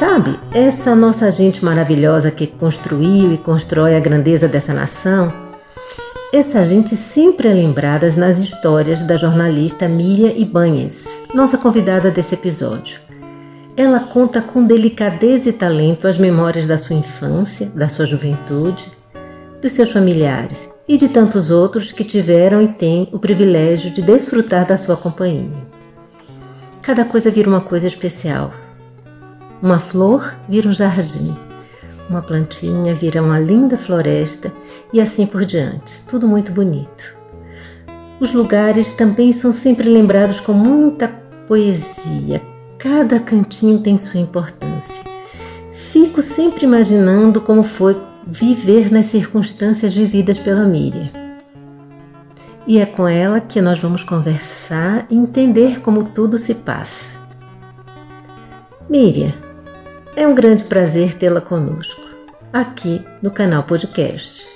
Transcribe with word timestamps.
Sabe, 0.00 0.40
essa 0.54 0.96
nossa 0.96 1.30
gente 1.30 1.62
maravilhosa 1.62 2.30
que 2.30 2.46
construiu 2.46 3.34
e 3.34 3.36
constrói 3.36 3.94
a 3.94 4.00
grandeza 4.00 4.48
dessa 4.48 4.72
nação, 4.72 5.30
essa 6.32 6.64
gente 6.64 6.96
sempre 6.96 7.48
é 7.48 7.52
lembrada 7.52 8.10
nas 8.16 8.38
histórias 8.38 9.02
da 9.02 9.18
jornalista 9.18 9.86
Miriam 9.86 10.32
Ibanez, 10.34 11.04
nossa 11.34 11.58
convidada 11.58 12.10
desse 12.10 12.34
episódio. 12.34 12.98
Ela 13.76 14.00
conta 14.00 14.40
com 14.40 14.64
delicadeza 14.64 15.50
e 15.50 15.52
talento 15.52 16.08
as 16.08 16.16
memórias 16.16 16.66
da 16.66 16.78
sua 16.78 16.96
infância, 16.96 17.66
da 17.66 17.86
sua 17.86 18.06
juventude, 18.06 18.90
dos 19.60 19.72
seus 19.72 19.92
familiares 19.92 20.66
e 20.88 20.96
de 20.96 21.10
tantos 21.10 21.50
outros 21.50 21.92
que 21.92 22.04
tiveram 22.04 22.62
e 22.62 22.68
têm 22.68 23.06
o 23.12 23.18
privilégio 23.18 23.90
de 23.90 24.00
desfrutar 24.00 24.66
da 24.66 24.78
sua 24.78 24.96
companhia. 24.96 25.62
Cada 26.80 27.04
coisa 27.04 27.30
vira 27.30 27.50
uma 27.50 27.60
coisa 27.60 27.86
especial 27.86 28.50
uma 29.62 29.78
flor 29.78 30.36
vira 30.48 30.68
um 30.68 30.72
jardim, 30.72 31.36
uma 32.08 32.22
plantinha 32.22 32.94
vira 32.94 33.22
uma 33.22 33.38
linda 33.38 33.76
floresta 33.76 34.52
e 34.92 35.00
assim 35.00 35.26
por 35.26 35.44
diante. 35.44 36.02
Tudo 36.08 36.26
muito 36.26 36.50
bonito. 36.50 37.14
Os 38.18 38.32
lugares 38.32 38.92
também 38.92 39.32
são 39.32 39.52
sempre 39.52 39.88
lembrados 39.88 40.40
com 40.40 40.52
muita 40.52 41.08
poesia. 41.46 42.42
Cada 42.78 43.20
cantinho 43.20 43.78
tem 43.78 43.96
sua 43.96 44.20
importância. 44.20 45.04
Fico 45.70 46.20
sempre 46.20 46.64
imaginando 46.64 47.40
como 47.40 47.62
foi 47.62 48.00
viver 48.26 48.90
nas 48.90 49.06
circunstâncias 49.06 49.94
vividas 49.94 50.38
pela 50.38 50.64
Miriam. 50.64 51.10
E 52.66 52.78
é 52.78 52.86
com 52.86 53.08
ela 53.08 53.40
que 53.40 53.60
nós 53.60 53.80
vamos 53.80 54.04
conversar 54.04 55.06
e 55.10 55.16
entender 55.16 55.80
como 55.80 56.04
tudo 56.04 56.38
se 56.38 56.54
passa. 56.54 57.10
Miriam, 58.88 59.32
é 60.20 60.28
um 60.28 60.34
grande 60.34 60.64
prazer 60.64 61.14
tê-la 61.14 61.40
conosco, 61.40 61.98
aqui 62.52 63.02
no 63.22 63.30
canal 63.30 63.62
Podcast. 63.62 64.46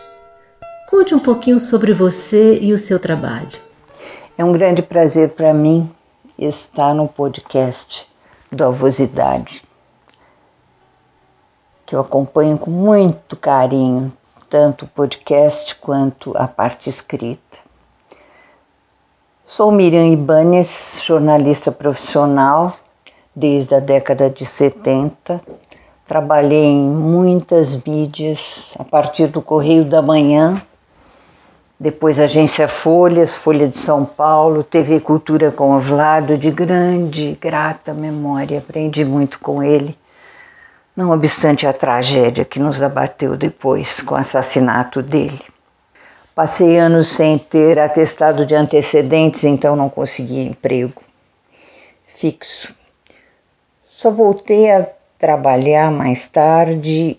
Conte 0.91 1.15
um 1.15 1.19
pouquinho 1.19 1.59
sobre 1.59 1.95
você 1.95 2.59
e 2.61 2.75
o 2.75 2.79
seu 2.79 3.01
trabalho. 3.01 3.59
É 4.37 4.45
um 4.45 4.53
grande 4.53 4.83
prazer 4.83 5.31
para 5.31 5.55
mim 5.55 5.91
estar 6.39 6.93
no 6.93 7.09
podcast 7.09 8.07
do 8.53 8.63
Avosidade, 8.63 9.65
que 11.87 11.97
eu 11.97 12.01
acompanho 12.01 12.59
com 12.59 12.71
muito 12.71 13.35
carinho, 13.35 14.13
tanto 14.51 14.85
o 14.85 14.89
podcast 14.89 15.77
quanto 15.77 16.37
a 16.37 16.47
parte 16.47 16.91
escrita. 16.91 17.57
Sou 19.47 19.73
Miriam 19.73 20.13
Ibanez, 20.13 21.01
jornalista 21.03 21.73
profissional 21.73 22.77
desde 23.35 23.75
a 23.75 23.81
década 23.81 24.31
de 24.31 24.47
70. 24.47 25.41
Trabalhei 26.07 26.65
em 26.65 26.81
muitas 26.81 27.83
mídias, 27.83 28.73
a 28.79 28.85
partir 28.85 29.27
do 29.27 29.41
Correio 29.41 29.85
da 29.85 30.03
Manhã, 30.03 30.63
depois 31.81 32.21
Agência 32.21 32.69
Folhas, 32.69 33.37
Folha 33.37 33.67
de 33.67 33.77
São 33.77 34.05
Paulo, 34.05 34.63
TV 34.63 35.01
Cultura 35.01 35.51
com 35.51 35.79
Vlado, 35.79 36.39
de 36.39 36.51
grande, 36.51 37.37
grata 37.41 37.93
memória, 37.93 38.59
aprendi 38.59 39.05
muito 39.05 39.41
com 39.41 39.63
ele. 39.63 39.97
Não 40.97 41.11
obstante 41.11 41.67
a 41.67 41.73
tragédia 41.73 42.45
que 42.45 42.61
nos 42.61 42.81
abateu 42.81 43.37
depois 43.37 44.01
com 44.01 44.15
o 44.15 44.19
assassinato 44.19 45.03
dele. 45.03 45.41
Passei 46.35 46.79
anos 46.79 47.09
sem 47.09 47.39
ter 47.39 47.79
atestado 47.79 48.47
de 48.47 48.55
antecedentes, 48.55 49.45
então 49.45 49.75
não 49.75 49.89
conseguia 49.89 50.43
emprego 50.45 51.03
fixo. 52.17 52.75
Só 53.97 54.11
voltei 54.11 54.73
a 54.73 54.89
trabalhar 55.17 55.89
mais 55.89 56.27
tarde, 56.27 57.17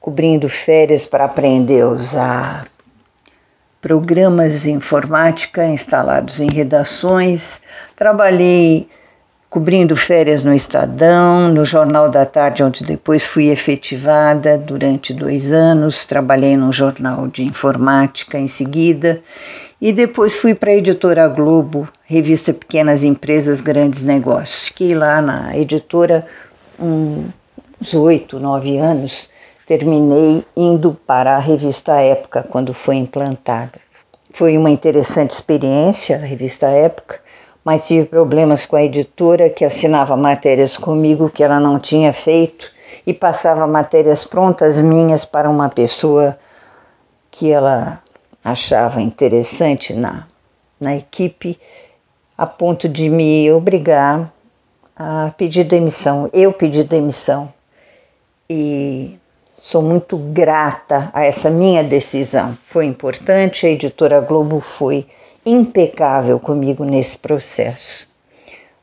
cobrindo 0.00 0.48
férias 0.48 1.04
para 1.04 1.24
aprender 1.24 1.82
a 1.82 1.88
usar 1.88 2.68
programas 3.80 4.62
de 4.62 4.70
informática 4.70 5.66
instalados 5.66 6.38
em 6.38 6.48
redações. 6.48 7.60
Trabalhei 7.96 8.88
cobrindo 9.50 9.96
férias 9.96 10.44
no 10.44 10.54
Estadão, 10.54 11.48
no 11.48 11.64
Jornal 11.64 12.08
da 12.08 12.24
Tarde, 12.24 12.62
onde 12.62 12.84
depois 12.84 13.26
fui 13.26 13.48
efetivada 13.48 14.56
durante 14.56 15.12
dois 15.12 15.50
anos. 15.50 16.06
Trabalhei 16.06 16.56
no 16.56 16.72
jornal 16.72 17.26
de 17.26 17.42
informática 17.42 18.38
em 18.38 18.46
seguida 18.46 19.20
e 19.80 19.92
depois 19.92 20.36
fui 20.36 20.54
para 20.54 20.70
a 20.70 20.76
editora 20.76 21.26
Globo, 21.26 21.88
revista 22.12 22.52
Pequenas 22.52 23.02
Empresas, 23.02 23.62
Grandes 23.62 24.02
Negócios. 24.02 24.64
Fiquei 24.64 24.94
lá 24.94 25.22
na 25.22 25.56
editora 25.56 26.26
uns 26.78 27.94
oito, 27.94 28.38
nove 28.38 28.76
anos. 28.76 29.30
Terminei 29.66 30.44
indo 30.54 30.92
para 31.06 31.36
a 31.36 31.38
revista 31.38 31.94
Época 32.02 32.42
quando 32.42 32.74
foi 32.74 32.96
implantada. 32.96 33.80
Foi 34.30 34.58
uma 34.58 34.68
interessante 34.68 35.30
experiência, 35.30 36.16
a 36.16 36.18
revista 36.18 36.66
Época, 36.66 37.18
mas 37.64 37.86
tive 37.86 38.04
problemas 38.04 38.66
com 38.66 38.76
a 38.76 38.84
editora 38.84 39.48
que 39.48 39.64
assinava 39.64 40.14
matérias 40.14 40.76
comigo 40.76 41.30
que 41.30 41.42
ela 41.42 41.58
não 41.58 41.78
tinha 41.78 42.12
feito 42.12 42.70
e 43.06 43.14
passava 43.14 43.66
matérias 43.66 44.22
prontas 44.22 44.78
minhas 44.78 45.24
para 45.24 45.48
uma 45.48 45.70
pessoa 45.70 46.38
que 47.30 47.50
ela 47.50 48.02
achava 48.44 49.00
interessante 49.00 49.94
na, 49.94 50.26
na 50.78 50.94
equipe, 50.94 51.58
a 52.42 52.46
ponto 52.46 52.88
de 52.88 53.08
me 53.08 53.52
obrigar 53.52 54.34
a 54.96 55.32
pedir 55.36 55.62
demissão. 55.62 56.28
Eu 56.32 56.52
pedi 56.52 56.82
demissão 56.82 57.54
e 58.50 59.16
sou 59.60 59.80
muito 59.80 60.16
grata 60.16 61.08
a 61.14 61.22
essa 61.22 61.48
minha 61.48 61.84
decisão. 61.84 62.58
Foi 62.66 62.84
importante, 62.84 63.64
a 63.64 63.70
editora 63.70 64.20
Globo 64.20 64.58
foi 64.58 65.06
impecável 65.46 66.40
comigo 66.40 66.84
nesse 66.84 67.16
processo. 67.16 68.08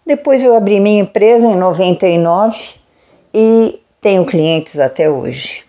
Depois 0.05 0.41
eu 0.41 0.55
abri 0.55 0.79
minha 0.79 1.01
empresa 1.01 1.45
em 1.45 1.57
99 1.57 2.75
e 3.33 3.81
tenho 3.99 4.25
clientes 4.25 4.79
até 4.79 5.09
hoje. 5.09 5.65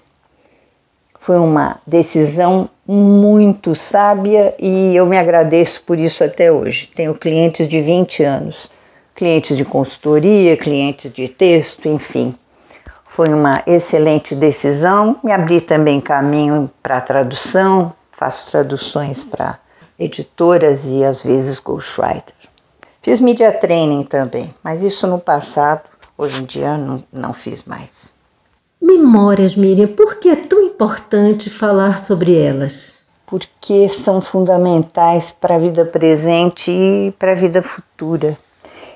Foi 1.19 1.41
uma 1.41 1.81
decisão 1.85 2.70
muito 2.90 3.72
sábia 3.76 4.52
e 4.58 4.96
eu 4.96 5.06
me 5.06 5.16
agradeço 5.16 5.81
por 5.84 5.96
isso 5.96 6.25
até 6.25 6.50
hoje. 6.50 6.90
Tenho 6.92 7.14
clientes 7.14 7.69
de 7.69 7.81
20 7.81 8.25
anos, 8.25 8.69
clientes 9.14 9.56
de 9.56 9.64
consultoria, 9.64 10.56
clientes 10.56 11.12
de 11.12 11.28
texto, 11.28 11.88
enfim. 11.88 12.34
Foi 13.06 13.28
uma 13.28 13.62
excelente 13.64 14.34
decisão. 14.34 15.20
Me 15.22 15.31
abri 15.31 15.60
também 15.60 16.00
caminho 16.00 16.69
para 16.82 17.00
tradução, 17.00 17.92
faço 18.10 18.50
traduções 18.50 19.22
para 19.22 19.60
editoras 19.96 20.87
e 20.87 21.04
às 21.04 21.22
vezes 21.22 21.60
ghostwriter. 21.60 22.34
Fiz 23.00 23.20
media 23.20 23.52
training 23.52 24.02
também, 24.02 24.52
mas 24.64 24.82
isso 24.82 25.06
no 25.06 25.20
passado, 25.20 25.82
hoje 26.19 26.42
em 26.42 26.44
dia 26.44 26.76
não, 26.76 27.04
não 27.12 27.32
fiz 27.32 27.62
mais. 27.62 28.19
Memórias, 28.82 29.55
Miriam, 29.55 29.88
por 29.88 30.17
que 30.19 30.31
é 30.31 30.37
tão 30.37 30.62
importante 30.62 31.50
falar 31.50 31.99
sobre 31.99 32.35
elas? 32.35 33.06
Porque 33.27 33.87
são 33.91 34.23
fundamentais 34.23 35.31
para 35.31 35.56
a 35.56 35.59
vida 35.59 35.85
presente 35.85 36.71
e 36.71 37.15
para 37.19 37.32
a 37.32 37.35
vida 37.35 37.61
futura. 37.61 38.38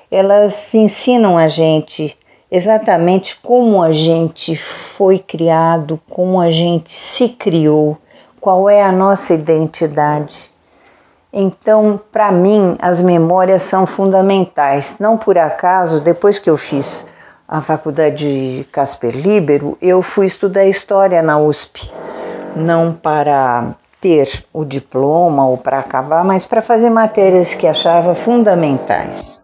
Elas 0.09 0.73
ensinam 0.73 1.37
a 1.37 1.47
gente 1.47 2.17
exatamente 2.49 3.39
como 3.43 3.79
a 3.79 3.93
gente 3.93 4.57
foi 4.57 5.19
criado, 5.19 6.01
como 6.09 6.41
a 6.41 6.49
gente 6.49 6.89
se 6.89 7.29
criou, 7.29 7.95
qual 8.41 8.67
é 8.67 8.81
a 8.81 8.91
nossa 8.91 9.35
identidade. 9.35 10.51
Então, 11.31 11.99
para 12.11 12.31
mim, 12.31 12.75
as 12.79 12.99
memórias 12.99 13.61
são 13.61 13.85
fundamentais. 13.85 14.95
Não 14.99 15.15
por 15.15 15.37
acaso, 15.37 15.99
depois 15.99 16.39
que 16.39 16.49
eu 16.49 16.57
fiz 16.57 17.05
a 17.47 17.61
faculdade 17.61 18.59
de 18.59 18.63
Casper 18.65 19.15
Libero, 19.15 19.77
eu 19.81 20.01
fui 20.01 20.25
estudar 20.25 20.65
história 20.65 21.21
na 21.21 21.37
USP. 21.37 21.91
Não 22.55 22.93
para 22.93 23.75
ter 23.99 24.45
o 24.53 24.63
diploma 24.63 25.47
ou 25.47 25.57
para 25.57 25.79
acabar, 25.79 26.23
mas 26.23 26.45
para 26.45 26.61
fazer 26.61 26.89
matérias 26.89 27.53
que 27.53 27.67
achava 27.67 28.15
fundamentais 28.15 29.43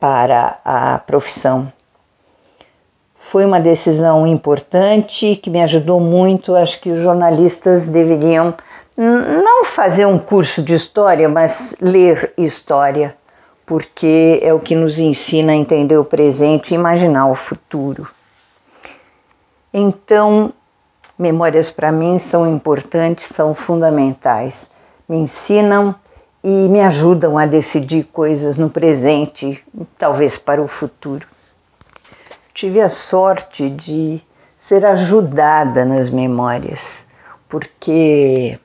para 0.00 0.58
a 0.64 0.98
profissão. 0.98 1.70
Foi 3.18 3.44
uma 3.44 3.60
decisão 3.60 4.26
importante 4.26 5.36
que 5.36 5.50
me 5.50 5.60
ajudou 5.62 6.00
muito. 6.00 6.56
Acho 6.56 6.80
que 6.80 6.90
os 6.90 7.00
jornalistas 7.00 7.86
deveriam 7.86 8.54
não 8.96 9.64
fazer 9.64 10.06
um 10.06 10.18
curso 10.18 10.62
de 10.62 10.74
história, 10.74 11.28
mas 11.28 11.74
ler 11.80 12.32
história, 12.38 13.17
porque 13.68 14.40
é 14.42 14.52
o 14.54 14.58
que 14.58 14.74
nos 14.74 14.98
ensina 14.98 15.52
a 15.52 15.54
entender 15.54 15.98
o 15.98 16.04
presente 16.04 16.70
e 16.70 16.74
imaginar 16.74 17.26
o 17.26 17.34
futuro. 17.34 18.08
Então, 19.72 20.54
memórias 21.18 21.70
para 21.70 21.92
mim 21.92 22.18
são 22.18 22.50
importantes, 22.50 23.26
são 23.26 23.52
fundamentais. 23.52 24.70
Me 25.06 25.18
ensinam 25.18 25.94
e 26.42 26.48
me 26.48 26.80
ajudam 26.80 27.36
a 27.36 27.44
decidir 27.44 28.04
coisas 28.04 28.56
no 28.56 28.70
presente, 28.70 29.62
talvez 29.98 30.38
para 30.38 30.62
o 30.62 30.66
futuro. 30.66 31.26
Tive 32.54 32.80
a 32.80 32.88
sorte 32.88 33.68
de 33.68 34.22
ser 34.56 34.82
ajudada 34.86 35.84
nas 35.84 36.08
memórias, 36.08 36.94
porque 37.46 38.58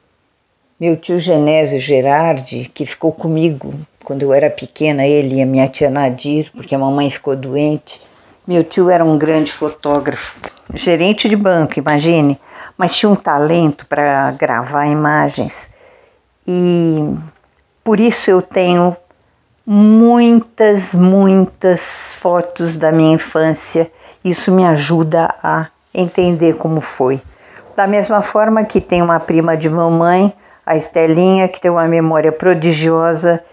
meu 0.80 0.96
tio 0.96 1.18
Genésio 1.18 1.80
Gerardi, 1.80 2.72
que 2.74 2.86
ficou 2.86 3.12
comigo 3.12 3.74
quando 4.04 4.24
eu 4.24 4.34
era 4.34 4.50
pequena, 4.50 5.06
ele 5.06 5.36
e 5.36 5.42
a 5.42 5.46
minha 5.46 5.68
tia 5.68 5.90
Nadir, 5.90 6.52
porque 6.54 6.76
a 6.76 6.80
mamãe 6.80 7.10
ficou 7.10 7.36
doente. 7.36 8.02
Meu 8.46 8.64
tio 8.64 8.90
era 8.90 9.04
um 9.04 9.18
grande 9.18 9.52
fotógrafo, 9.52 10.38
gerente 10.74 11.30
de 11.30 11.36
banco, 11.36 11.80
imagine, 11.80 12.40
mas 12.78 12.96
tinha 12.96 13.10
um 13.10 13.16
talento 13.16 13.86
para 13.86 14.32
gravar 14.32 14.86
imagens. 14.88 15.70
E 16.46 17.14
por 17.84 18.00
isso 18.00 18.30
eu 18.30 18.42
tenho 18.42 18.96
muitas, 19.66 20.94
muitas 20.94 21.82
fotos 22.20 22.76
da 22.76 22.92
minha 22.92 23.16
infância. 23.16 23.90
Isso 24.24 24.52
me 24.52 24.66
ajuda 24.66 25.34
a 25.42 25.68
entender 25.94 26.56
como 26.56 26.82
foi. 26.82 27.22
Da 27.76 27.88
mesma 27.88 28.22
forma 28.22 28.66
que 28.66 28.82
tem 28.82 29.02
uma 29.02 29.20
prima 29.20 29.56
de 29.56 29.70
mamãe 29.70 30.34
a 30.66 30.78
Estelinha, 30.78 31.48
que 31.48 31.60
tem 31.60 31.70
uma 31.70 31.88
memória 31.88 32.32
prodigiosa, 32.32 33.44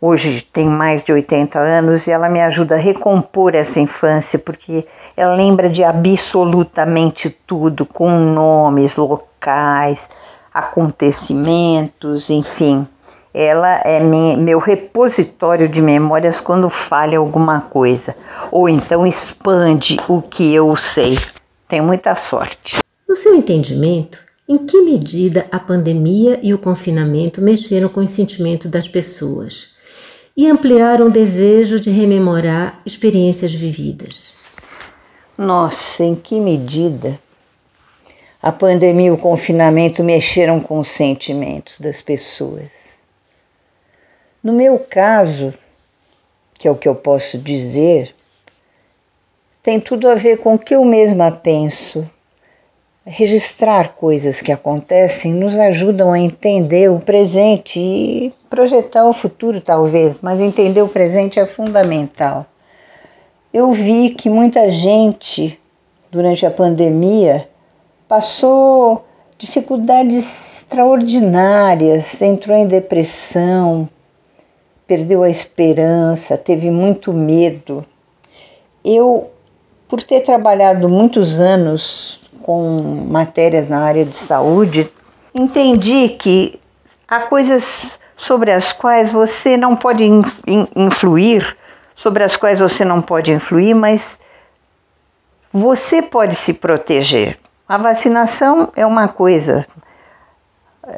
hoje 0.00 0.46
tem 0.52 0.66
mais 0.66 1.02
de 1.02 1.12
80 1.12 1.58
anos, 1.58 2.06
e 2.06 2.10
ela 2.10 2.28
me 2.28 2.40
ajuda 2.40 2.76
a 2.76 2.78
recompor 2.78 3.54
essa 3.54 3.80
infância, 3.80 4.38
porque 4.38 4.86
ela 5.16 5.34
lembra 5.34 5.68
de 5.68 5.82
absolutamente 5.82 7.30
tudo, 7.46 7.84
com 7.84 8.10
nomes, 8.10 8.96
locais, 8.96 10.08
acontecimentos, 10.52 12.30
enfim. 12.30 12.86
Ela 13.34 13.82
é 13.84 14.00
meu 14.00 14.58
repositório 14.58 15.68
de 15.68 15.82
memórias 15.82 16.40
quando 16.40 16.70
falha 16.70 17.18
alguma 17.18 17.60
coisa, 17.60 18.16
ou 18.50 18.68
então 18.68 19.06
expande 19.06 19.98
o 20.08 20.22
que 20.22 20.54
eu 20.54 20.74
sei. 20.76 21.18
Tenho 21.68 21.84
muita 21.84 22.14
sorte. 22.16 22.78
No 23.06 23.14
seu 23.14 23.34
entendimento, 23.34 24.20
em 24.48 24.58
que 24.58 24.80
medida 24.80 25.46
a 25.52 25.58
pandemia 25.58 26.40
e 26.42 26.54
o 26.54 26.58
confinamento 26.58 27.42
mexeram 27.42 27.88
com 27.88 28.00
o 28.00 28.08
sentimento 28.08 28.68
das 28.68 28.88
pessoas 28.88 29.77
e 30.38 30.48
ampliaram 30.48 31.08
o 31.08 31.10
desejo 31.10 31.80
de 31.80 31.90
rememorar 31.90 32.80
experiências 32.86 33.52
vividas? 33.52 34.36
Nossa, 35.36 36.04
em 36.04 36.14
que 36.14 36.38
medida 36.38 37.18
a 38.40 38.52
pandemia 38.52 39.08
e 39.08 39.10
o 39.10 39.18
confinamento 39.18 40.04
mexeram 40.04 40.60
com 40.60 40.78
os 40.78 40.86
sentimentos 40.86 41.80
das 41.80 42.00
pessoas? 42.00 43.00
No 44.40 44.52
meu 44.52 44.78
caso, 44.78 45.52
que 46.54 46.68
é 46.68 46.70
o 46.70 46.76
que 46.76 46.88
eu 46.88 46.94
posso 46.94 47.36
dizer, 47.36 48.14
tem 49.60 49.80
tudo 49.80 50.08
a 50.08 50.14
ver 50.14 50.38
com 50.38 50.54
o 50.54 50.58
que 50.58 50.72
eu 50.72 50.84
mesma 50.84 51.32
penso 51.32 52.08
registrar 53.08 53.94
coisas 53.94 54.42
que 54.42 54.52
acontecem 54.52 55.32
nos 55.32 55.56
ajudam 55.56 56.12
a 56.12 56.18
entender 56.18 56.90
o 56.90 57.00
presente 57.00 57.80
e 57.80 58.34
projetar 58.50 59.06
o 59.08 59.14
futuro, 59.14 59.62
talvez, 59.62 60.18
mas 60.20 60.42
entender 60.42 60.82
o 60.82 60.88
presente 60.88 61.40
é 61.40 61.46
fundamental. 61.46 62.44
Eu 63.52 63.72
vi 63.72 64.10
que 64.10 64.28
muita 64.28 64.70
gente, 64.70 65.58
durante 66.10 66.44
a 66.44 66.50
pandemia, 66.50 67.48
passou 68.06 69.06
dificuldades 69.38 70.60
extraordinárias, 70.60 72.20
entrou 72.20 72.58
em 72.58 72.66
depressão, 72.66 73.88
perdeu 74.86 75.22
a 75.22 75.30
esperança, 75.30 76.36
teve 76.36 76.70
muito 76.70 77.10
medo. 77.10 77.86
Eu, 78.84 79.30
por 79.88 80.02
ter 80.02 80.20
trabalhado 80.20 80.90
muitos 80.90 81.40
anos 81.40 82.17
com 82.42 83.06
matérias 83.08 83.68
na 83.68 83.80
área 83.80 84.04
de 84.04 84.14
saúde, 84.14 84.90
entendi 85.34 86.10
que 86.10 86.60
há 87.06 87.20
coisas 87.20 87.98
sobre 88.16 88.52
as 88.52 88.72
quais 88.72 89.12
você 89.12 89.56
não 89.56 89.76
pode 89.76 90.04
influir, 90.74 91.56
sobre 91.94 92.24
as 92.24 92.36
quais 92.36 92.60
você 92.60 92.84
não 92.84 93.00
pode 93.00 93.30
influir, 93.32 93.74
mas 93.74 94.18
você 95.52 96.02
pode 96.02 96.34
se 96.34 96.54
proteger. 96.54 97.38
A 97.68 97.76
vacinação 97.76 98.72
é 98.74 98.84
uma 98.84 99.08
coisa, 99.08 99.66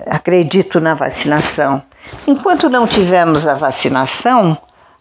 acredito 0.06 0.80
na 0.80 0.94
vacinação. 0.94 1.82
Enquanto 2.26 2.68
não 2.68 2.86
tivermos 2.86 3.46
a 3.46 3.54
vacinação, 3.54 4.56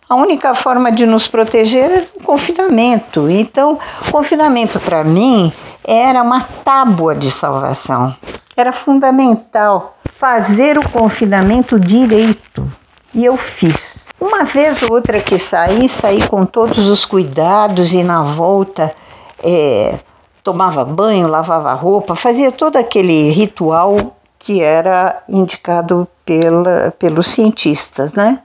a 0.09 0.15
única 0.15 0.55
forma 0.55 0.91
de 0.91 1.05
nos 1.05 1.27
proteger 1.27 1.91
é 1.91 2.07
o 2.19 2.23
confinamento. 2.23 3.29
Então, 3.29 3.79
confinamento 4.11 4.79
para 4.79 5.03
mim 5.03 5.53
era 5.83 6.21
uma 6.21 6.41
tábua 6.63 7.15
de 7.15 7.31
salvação. 7.31 8.15
Era 8.55 8.71
fundamental 8.73 9.97
fazer 10.19 10.77
o 10.77 10.89
confinamento 10.89 11.79
direito. 11.79 12.71
E 13.13 13.25
eu 13.25 13.37
fiz. 13.37 13.97
Uma 14.19 14.43
vez 14.43 14.81
ou 14.83 14.91
outra 14.91 15.21
que 15.21 15.37
saí, 15.37 15.87
saí 15.87 16.27
com 16.27 16.45
todos 16.45 16.87
os 16.87 17.05
cuidados 17.05 17.93
e 17.93 18.03
na 18.03 18.21
volta 18.21 18.93
é, 19.41 19.97
tomava 20.43 20.83
banho, 20.83 21.27
lavava 21.27 21.73
roupa, 21.73 22.15
fazia 22.15 22.51
todo 22.51 22.75
aquele 22.75 23.31
ritual 23.31 24.17
que 24.37 24.61
era 24.61 25.21
indicado 25.29 26.07
pela, 26.25 26.93
pelos 26.99 27.27
cientistas, 27.27 28.13
né? 28.13 28.39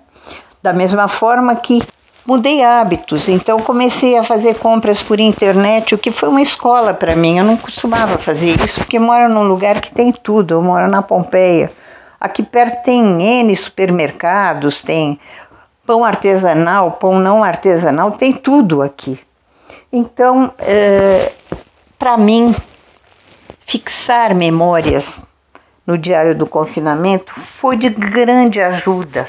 Da 0.62 0.73
mesma 0.73 1.09
forma 1.09 1.57
que 1.57 1.83
mudei 2.26 2.62
hábitos, 2.62 3.28
então 3.28 3.59
comecei 3.61 4.16
a 4.16 4.23
fazer 4.25 4.59
compras 4.59 5.02
por 5.02 5.21
internet, 5.21 5.95
o 5.95 5.99
que 5.99 6.11
foi 6.11 6.28
uma 6.28 6.40
escola 6.40 6.95
para 6.95 7.14
mim. 7.14 7.38
Eu 7.38 7.45
não 7.45 7.57
costumava 7.57 8.19
fazer 8.19 8.59
isso 8.62 8.81
porque 8.81 8.99
moro 8.99 9.28
num 9.28 9.47
lugar 9.47 9.81
que 9.81 9.93
tem 9.93 10.12
tudo. 10.12 10.54
Eu 10.54 10.62
moro 10.62 10.88
na 10.88 11.02
Pompeia. 11.02 11.71
Aqui 12.19 12.43
perto 12.43 12.85
tem 12.85 13.23
N 13.23 13.54
supermercados, 13.54 14.83
tem 14.83 15.21
pão 15.85 16.02
artesanal, 16.02 16.93
pão 16.93 17.19
não 17.19 17.45
artesanal, 17.45 18.12
tem 18.12 18.33
tudo 18.33 18.81
aqui. 18.81 19.21
Então, 19.93 20.50
é, 20.59 21.33
para 21.99 22.16
mim, 22.16 22.54
fixar 23.66 24.35
memórias 24.35 25.23
no 25.87 25.99
diário 25.99 26.35
do 26.35 26.47
confinamento 26.47 27.35
foi 27.38 27.76
de 27.76 27.90
grande 27.90 28.61
ajuda 28.61 29.28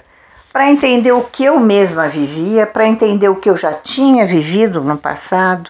para 0.55 0.71
entender 0.71 1.11
o 1.11 1.21
que 1.21 1.43
eu 1.43 1.59
mesma 1.59 2.07
vivia, 2.07 2.65
para 2.65 2.87
entender 2.87 3.27
o 3.27 3.35
que 3.35 3.49
eu 3.49 3.57
já 3.57 3.73
tinha 3.73 4.25
vivido 4.25 4.81
no 4.81 4.97
passado, 4.97 5.69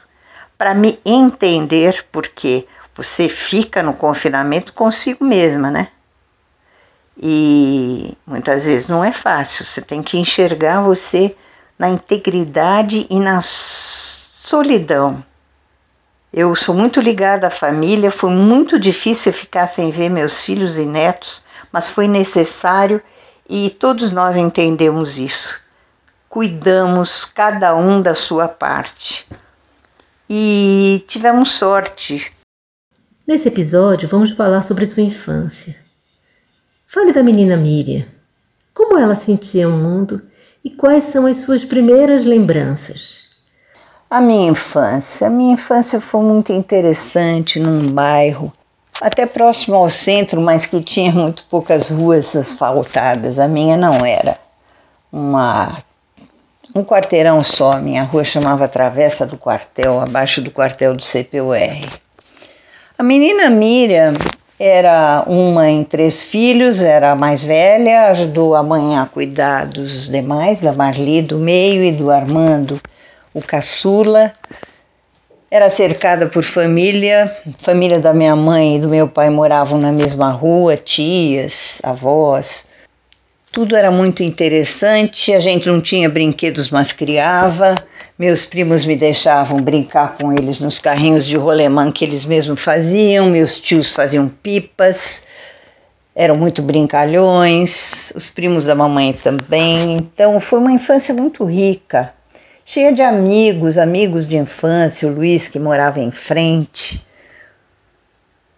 para 0.55 0.75
me 0.75 0.99
entender, 1.03 2.05
porque 2.11 2.67
você 2.93 3.27
fica 3.27 3.81
no 3.81 3.95
confinamento 3.95 4.73
consigo 4.73 5.25
mesma, 5.25 5.71
né? 5.71 5.87
E 7.17 8.15
muitas 8.27 8.65
vezes 8.65 8.87
não 8.87 9.03
é 9.03 9.11
fácil, 9.11 9.65
você 9.65 9.81
tem 9.81 10.03
que 10.03 10.19
enxergar 10.19 10.81
você 10.81 11.35
na 11.79 11.89
integridade 11.89 13.07
e 13.09 13.19
na 13.19 13.39
solidão. 13.41 15.25
Eu 16.31 16.55
sou 16.55 16.75
muito 16.75 17.01
ligada 17.01 17.47
à 17.47 17.49
família, 17.49 18.11
foi 18.11 18.29
muito 18.29 18.79
difícil 18.79 19.33
ficar 19.33 19.65
sem 19.65 19.89
ver 19.89 20.09
meus 20.09 20.41
filhos 20.41 20.77
e 20.77 20.85
netos, 20.85 21.43
mas 21.71 21.89
foi 21.89 22.07
necessário 22.07 23.01
e 23.49 23.69
todos 23.69 24.11
nós 24.11 24.35
entendemos 24.35 25.17
isso. 25.17 25.59
Cuidamos 26.27 27.25
cada 27.25 27.75
um 27.75 28.01
da 28.01 28.15
sua 28.15 28.47
parte. 28.47 29.27
E 30.29 31.03
tivemos 31.07 31.53
sorte. 31.53 32.31
Nesse 33.27 33.47
episódio, 33.47 34.09
vamos 34.09 34.31
falar 34.31 34.61
sobre 34.61 34.85
sua 34.85 35.03
infância. 35.03 35.75
Fale 36.87 37.13
da 37.13 37.23
menina 37.23 37.55
Miriam. 37.55 38.05
Como 38.73 38.97
ela 38.97 39.15
sentia 39.15 39.69
o 39.69 39.71
mundo 39.71 40.21
e 40.63 40.69
quais 40.69 41.03
são 41.05 41.25
as 41.25 41.37
suas 41.37 41.63
primeiras 41.63 42.25
lembranças? 42.25 43.29
A 44.09 44.19
minha 44.19 44.49
infância. 44.49 45.27
A 45.27 45.29
minha 45.29 45.53
infância 45.53 45.99
foi 45.99 46.21
muito 46.21 46.51
interessante 46.51 47.59
num 47.59 47.91
bairro, 47.91 48.51
até 49.01 49.25
próximo 49.25 49.75
ao 49.75 49.89
centro, 49.89 50.41
mas 50.41 50.65
que 50.65 50.81
tinha 50.81 51.11
muito 51.11 51.43
poucas 51.45 51.89
ruas 51.89 52.35
asfaltadas. 52.35 53.39
A 53.39 53.47
minha 53.47 53.77
não 53.77 54.05
era. 54.05 54.37
Uma, 55.11 55.77
um 56.75 56.83
quarteirão 56.83 57.43
só. 57.43 57.73
A 57.73 57.79
minha 57.79 58.03
rua 58.03 58.23
chamava 58.23 58.67
Travessa 58.67 59.25
do 59.25 59.37
Quartel, 59.37 59.99
abaixo 59.99 60.41
do 60.41 60.51
quartel 60.51 60.93
do 60.93 61.03
CPUR. 61.03 62.05
A 62.97 63.03
menina 63.03 63.49
Miriam 63.49 64.13
era 64.57 65.23
uma 65.27 65.69
em 65.69 65.83
três 65.83 66.23
filhos, 66.23 66.81
era 66.81 67.11
a 67.11 67.15
mais 67.15 67.43
velha, 67.43 68.07
ajudou 68.07 68.55
a 68.55 68.63
mãe 68.63 68.97
a 68.97 69.05
cuidar 69.05 69.65
dos 69.65 70.09
demais, 70.09 70.61
da 70.61 70.71
Marli 70.71 71.21
do 71.21 71.37
meio 71.37 71.83
e 71.83 71.91
do 71.91 72.09
Armando, 72.09 72.79
o 73.33 73.41
caçula. 73.41 74.31
Era 75.49 75.69
cercada 75.69 76.25
por 76.25 76.43
família, 76.43 77.31
família 77.59 77.99
da 77.99 78.13
minha 78.13 78.35
mãe 78.35 78.77
e 78.77 78.79
do 78.79 78.89
meu 78.89 79.07
pai 79.07 79.29
moravam 79.29 79.79
na 79.79 79.91
mesma 79.91 80.31
rua, 80.31 80.75
tias, 80.75 81.79
avós. 81.83 82.65
Tudo 83.51 83.75
era 83.75 83.91
muito 83.91 84.23
interessante, 84.23 85.31
a 85.33 85.39
gente 85.39 85.67
não 85.67 85.79
tinha 85.79 86.09
brinquedos, 86.09 86.69
mas 86.69 86.91
criava. 86.91 87.75
Meus 88.17 88.43
primos 88.43 88.85
me 88.85 88.95
deixavam 88.95 89.57
brincar 89.59 90.17
com 90.17 90.33
eles 90.33 90.61
nos 90.61 90.79
carrinhos 90.79 91.25
de 91.25 91.37
rolemã 91.37 91.91
que 91.91 92.03
eles 92.03 92.25
mesmos 92.25 92.59
faziam, 92.61 93.29
meus 93.29 93.59
tios 93.59 93.93
faziam 93.93 94.27
pipas, 94.27 95.25
eram 96.15 96.35
muito 96.35 96.61
brincalhões, 96.61 98.11
os 98.15 98.29
primos 98.29 98.65
da 98.65 98.73
mamãe 98.73 99.13
também. 99.13 99.97
Então 99.97 100.39
foi 100.39 100.59
uma 100.59 100.71
infância 100.71 101.13
muito 101.13 101.45
rica, 101.45 102.13
cheia 102.67 102.91
de 102.91 103.03
amigos, 103.03 103.77
amigos 103.77 104.27
de 104.27 104.37
infância, 104.37 105.07
o 105.07 105.13
Luiz 105.13 105.47
que 105.47 105.59
morava 105.59 105.99
em 105.99 106.09
frente. 106.09 107.05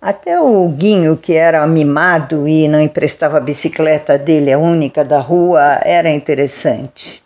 Até 0.02 0.40
o 0.40 0.70
Guinho, 0.70 1.18
que 1.18 1.34
era 1.34 1.68
mimado 1.68 2.48
e 2.48 2.70
não 2.70 2.80
emprestava 2.80 3.38
a 3.38 3.42
bicicleta 3.42 4.18
dele, 4.18 4.54
a 4.54 4.58
única 4.58 5.04
da 5.04 5.20
rua, 5.20 5.82
era 5.84 6.10
interessante. 6.10 7.22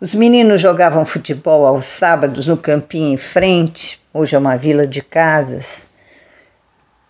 Os 0.00 0.12
meninos 0.16 0.60
jogavam 0.60 1.04
futebol 1.04 1.64
aos 1.64 1.84
sábados 1.84 2.48
no 2.48 2.56
campinho 2.56 3.14
em 3.14 3.16
frente, 3.16 4.00
hoje 4.12 4.34
é 4.34 4.38
uma 4.38 4.56
vila 4.56 4.84
de 4.84 5.00
casas. 5.00 5.88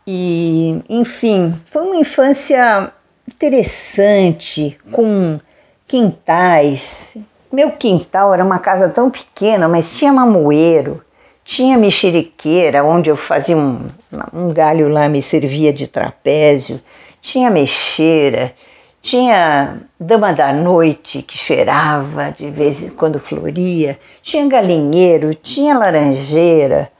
E, 0.06 0.82
enfim, 0.90 1.54
foi 1.64 1.84
uma 1.84 1.96
infância 1.96 2.92
interessante, 3.26 4.76
com 4.90 5.40
quintais. 5.86 7.16
Meu 7.52 7.72
quintal 7.72 8.32
era 8.32 8.42
uma 8.42 8.58
casa 8.58 8.88
tão 8.88 9.10
pequena, 9.10 9.68
mas 9.68 9.90
tinha 9.90 10.10
mamoeiro, 10.10 11.04
tinha 11.44 11.76
mexeriqueira, 11.76 12.82
onde 12.82 13.10
eu 13.10 13.16
fazia 13.16 13.54
um, 13.54 13.88
um 14.32 14.48
galho 14.48 14.88
lá, 14.88 15.06
me 15.06 15.20
servia 15.20 15.70
de 15.70 15.86
trapézio, 15.86 16.80
tinha 17.20 17.50
mexeira, 17.50 18.54
tinha 19.02 19.82
dama 20.00 20.32
da 20.32 20.50
noite 20.50 21.20
que 21.20 21.36
cheirava 21.36 22.30
de 22.30 22.48
vez 22.48 22.82
em 22.82 22.88
quando 22.88 23.20
floria, 23.20 23.98
tinha 24.22 24.48
galinheiro, 24.48 25.34
tinha 25.34 25.76
laranjeira, 25.76 26.90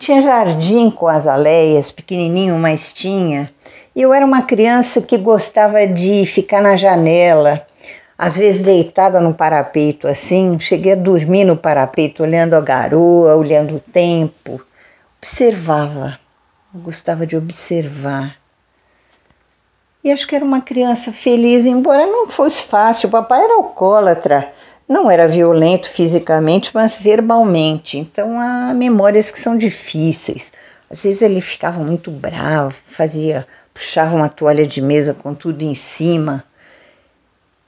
tinha 0.00 0.20
jardim 0.20 0.90
com 0.90 1.06
azaleias, 1.06 1.92
pequenininho, 1.92 2.58
mas 2.58 2.92
tinha. 2.92 3.52
E 3.94 4.02
eu 4.02 4.12
era 4.12 4.26
uma 4.26 4.42
criança 4.42 5.00
que 5.00 5.16
gostava 5.16 5.86
de 5.86 6.26
ficar 6.26 6.60
na 6.60 6.74
janela, 6.74 7.64
às 8.18 8.38
vezes 8.38 8.62
deitada 8.62 9.20
no 9.20 9.34
parapeito 9.34 10.08
assim, 10.08 10.58
cheguei 10.58 10.92
a 10.92 10.96
dormir 10.96 11.44
no 11.44 11.56
parapeito, 11.56 12.22
olhando 12.22 12.54
a 12.54 12.60
garoa, 12.60 13.36
olhando 13.36 13.76
o 13.76 13.80
tempo. 13.80 14.60
Observava, 15.18 16.18
eu 16.74 16.80
gostava 16.80 17.26
de 17.26 17.36
observar. 17.36 18.36
E 20.02 20.10
acho 20.12 20.26
que 20.26 20.36
era 20.36 20.44
uma 20.44 20.60
criança 20.60 21.12
feliz, 21.12 21.66
embora 21.66 22.06
não 22.06 22.28
fosse 22.28 22.64
fácil. 22.64 23.08
O 23.08 23.12
papai 23.12 23.42
era 23.42 23.54
alcoólatra, 23.54 24.52
não 24.88 25.10
era 25.10 25.26
violento 25.26 25.90
fisicamente, 25.90 26.70
mas 26.72 26.96
verbalmente. 26.96 27.98
Então 27.98 28.40
há 28.40 28.72
memórias 28.72 29.30
que 29.30 29.38
são 29.38 29.58
difíceis. 29.58 30.52
Às 30.88 31.02
vezes 31.02 31.22
ele 31.22 31.40
ficava 31.40 31.82
muito 31.82 32.10
bravo, 32.10 32.74
fazia, 32.86 33.46
puxava 33.74 34.14
uma 34.14 34.28
toalha 34.28 34.66
de 34.66 34.80
mesa 34.80 35.12
com 35.12 35.34
tudo 35.34 35.62
em 35.62 35.74
cima. 35.74 36.44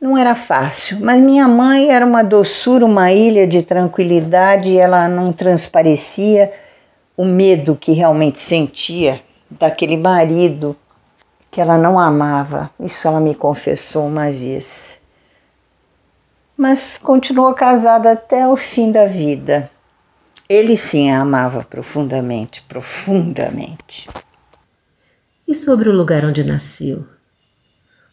Não 0.01 0.17
era 0.17 0.37
fácil, 0.37 1.01
mas 1.01 1.21
minha 1.21 1.49
mãe 1.49 1.91
era 1.91 2.07
uma 2.07 2.23
doçura, 2.23 2.87
uma 2.87 3.11
ilha 3.11 3.49
de 3.49 3.63
tranquilidade, 3.63 4.79
ela 4.79 5.09
não 5.09 5.33
transparecia 5.33 6.53
o 7.17 7.25
medo 7.25 7.75
que 7.75 7.91
realmente 7.91 8.39
sentia 8.39 9.21
daquele 9.51 9.97
marido 9.97 10.77
que 11.51 11.61
ela 11.61 11.77
não 11.77 11.99
amava. 11.99 12.71
Isso 12.79 13.09
ela 13.09 13.19
me 13.19 13.35
confessou 13.35 14.07
uma 14.07 14.31
vez. 14.31 15.01
Mas 16.57 16.97
continuou 16.97 17.53
casada 17.55 18.13
até 18.13 18.47
o 18.47 18.57
fim 18.57 18.93
da 18.93 19.07
vida. 19.07 19.69
Ele 20.49 20.77
sim 20.77 21.11
a 21.11 21.21
amava 21.21 21.65
profundamente, 21.65 22.63
profundamente. 22.69 24.09
E 25.47 25.55
sobre 25.55 25.89
o 25.89 25.93
lugar 25.93 26.25
onde 26.25 26.45
nasceu? 26.45 27.05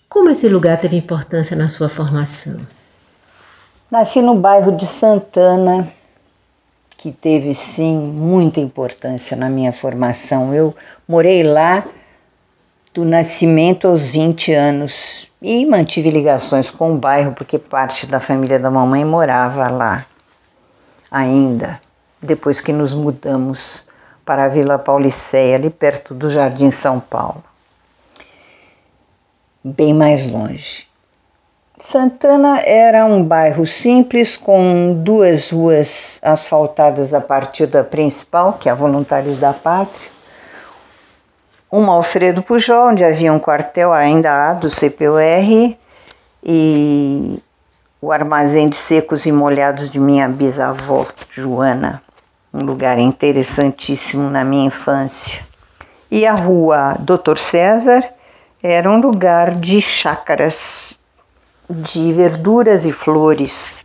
Como 0.07 0.29
esse 0.29 0.47
lugar 0.47 0.79
teve 0.79 0.95
importância 0.95 1.57
na 1.57 1.67
sua 1.67 1.89
formação? 1.89 2.59
Nasci 3.89 4.21
no 4.21 4.35
bairro 4.35 4.71
de 4.71 4.85
Santana, 4.85 5.91
que 6.95 7.11
teve 7.11 7.53
sim 7.53 7.97
muita 7.97 8.59
importância 8.59 9.35
na 9.35 9.49
minha 9.49 9.73
formação. 9.73 10.53
Eu 10.53 10.75
morei 11.07 11.43
lá 11.43 11.83
do 12.93 13.03
nascimento 13.03 13.87
aos 13.87 14.09
20 14.09 14.53
anos 14.53 15.27
e 15.41 15.65
mantive 15.65 16.09
ligações 16.09 16.69
com 16.69 16.93
o 16.93 16.97
bairro 16.97 17.33
porque 17.33 17.59
parte 17.59 18.07
da 18.07 18.19
família 18.19 18.57
da 18.57 18.71
mamãe 18.71 19.03
morava 19.03 19.67
lá 19.69 20.05
ainda, 21.11 21.81
depois 22.21 22.61
que 22.61 22.71
nos 22.71 22.93
mudamos 22.93 23.85
para 24.25 24.45
a 24.45 24.49
Vila 24.49 24.79
Pauliceia, 24.79 25.55
ali 25.55 25.69
perto 25.69 26.13
do 26.13 26.29
Jardim 26.29 26.71
São 26.71 26.99
Paulo. 26.99 27.43
Bem 29.67 29.95
mais 29.95 30.23
longe. 30.23 30.85
Santana 31.79 32.59
era 32.59 33.03
um 33.03 33.23
bairro 33.23 33.65
simples 33.65 34.37
com 34.37 34.93
duas 35.01 35.49
ruas 35.49 36.19
asfaltadas 36.21 37.15
a 37.15 37.19
partir 37.19 37.65
da 37.65 37.83
principal, 37.83 38.53
que 38.53 38.69
é 38.69 38.71
a 38.71 38.75
Voluntários 38.75 39.39
da 39.39 39.53
Pátria, 39.53 40.07
uma 41.71 41.93
Alfredo 41.93 42.43
Pujol, 42.43 42.89
onde 42.89 43.03
havia 43.03 43.33
um 43.33 43.39
quartel 43.39 43.91
ainda 43.91 44.31
há 44.31 44.53
do 44.53 44.69
CPUR 44.69 45.75
e 46.43 47.41
o 47.99 48.11
armazém 48.11 48.69
de 48.69 48.75
secos 48.75 49.25
e 49.25 49.31
molhados 49.31 49.89
de 49.89 49.99
minha 49.99 50.29
bisavó 50.29 51.07
Joana, 51.31 52.03
um 52.53 52.63
lugar 52.63 52.99
interessantíssimo 52.99 54.29
na 54.29 54.45
minha 54.45 54.67
infância. 54.67 55.41
E 56.11 56.23
a 56.27 56.35
rua 56.35 56.97
Doutor 56.99 57.39
César 57.39 58.13
era 58.67 58.89
um 58.89 58.99
lugar 58.99 59.53
de 59.59 59.79
chácaras, 59.79 60.97
de 61.69 62.11
verduras 62.11 62.83
e 62.83 62.91
flores, 62.91 63.79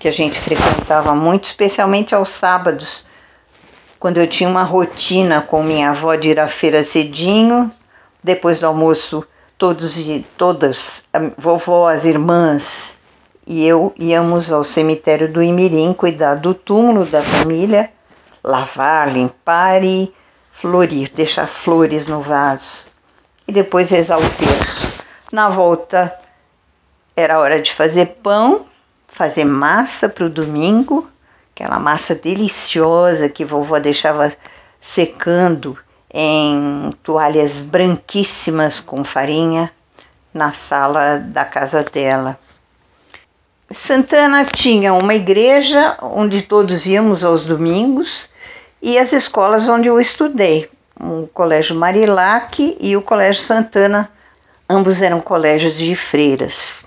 que 0.00 0.08
a 0.08 0.10
gente 0.10 0.40
frequentava 0.40 1.14
muito, 1.14 1.44
especialmente 1.44 2.14
aos 2.14 2.30
sábados, 2.30 3.04
quando 4.00 4.16
eu 4.16 4.26
tinha 4.26 4.48
uma 4.48 4.62
rotina 4.62 5.42
com 5.42 5.62
minha 5.62 5.90
avó 5.90 6.14
de 6.14 6.30
ir 6.30 6.40
à 6.40 6.48
feira 6.48 6.82
cedinho, 6.82 7.70
depois 8.24 8.58
do 8.58 8.66
almoço 8.66 9.22
todos 9.58 9.98
e 9.98 10.26
todas, 10.38 11.04
a 11.12 11.18
vovó, 11.36 11.88
as 11.88 12.06
irmãs 12.06 12.98
e 13.46 13.66
eu 13.66 13.92
íamos 13.98 14.50
ao 14.50 14.64
cemitério 14.64 15.30
do 15.30 15.42
Imirim 15.42 15.92
cuidar 15.92 16.36
do 16.36 16.54
túmulo 16.54 17.04
da 17.04 17.22
família, 17.22 17.90
lavar, 18.42 19.12
limpar 19.12 19.84
e 19.84 20.14
florir, 20.52 21.10
deixar 21.14 21.46
flores 21.46 22.06
no 22.06 22.22
vaso. 22.22 22.91
E 23.52 23.54
depois 23.54 23.90
rezar 23.90 24.18
o 24.18 24.30
terço. 24.30 24.90
Na 25.30 25.50
volta 25.50 26.18
era 27.14 27.38
hora 27.38 27.60
de 27.60 27.70
fazer 27.70 28.06
pão, 28.22 28.64
fazer 29.06 29.44
massa 29.44 30.08
para 30.08 30.24
o 30.24 30.30
domingo 30.30 31.06
aquela 31.54 31.78
massa 31.78 32.14
deliciosa 32.14 33.28
que 33.28 33.44
vovó 33.44 33.78
deixava 33.78 34.32
secando 34.80 35.78
em 36.14 36.96
toalhas 37.02 37.60
branquíssimas 37.60 38.80
com 38.80 39.04
farinha 39.04 39.70
na 40.32 40.54
sala 40.54 41.18
da 41.18 41.44
casa 41.44 41.84
dela. 41.84 42.38
Santana 43.70 44.46
tinha 44.46 44.94
uma 44.94 45.14
igreja 45.14 45.98
onde 46.00 46.40
todos 46.40 46.86
íamos 46.86 47.22
aos 47.22 47.44
domingos 47.44 48.30
e 48.80 48.96
as 48.96 49.12
escolas 49.12 49.68
onde 49.68 49.88
eu 49.88 50.00
estudei, 50.00 50.70
o 50.98 51.26
Colégio 51.28 51.76
Marilac 51.76 52.76
e 52.80 52.96
o 52.96 53.02
Colégio 53.02 53.42
Santana, 53.42 54.10
ambos 54.68 55.02
eram 55.02 55.20
colégios 55.20 55.76
de 55.76 55.94
freiras. 55.94 56.84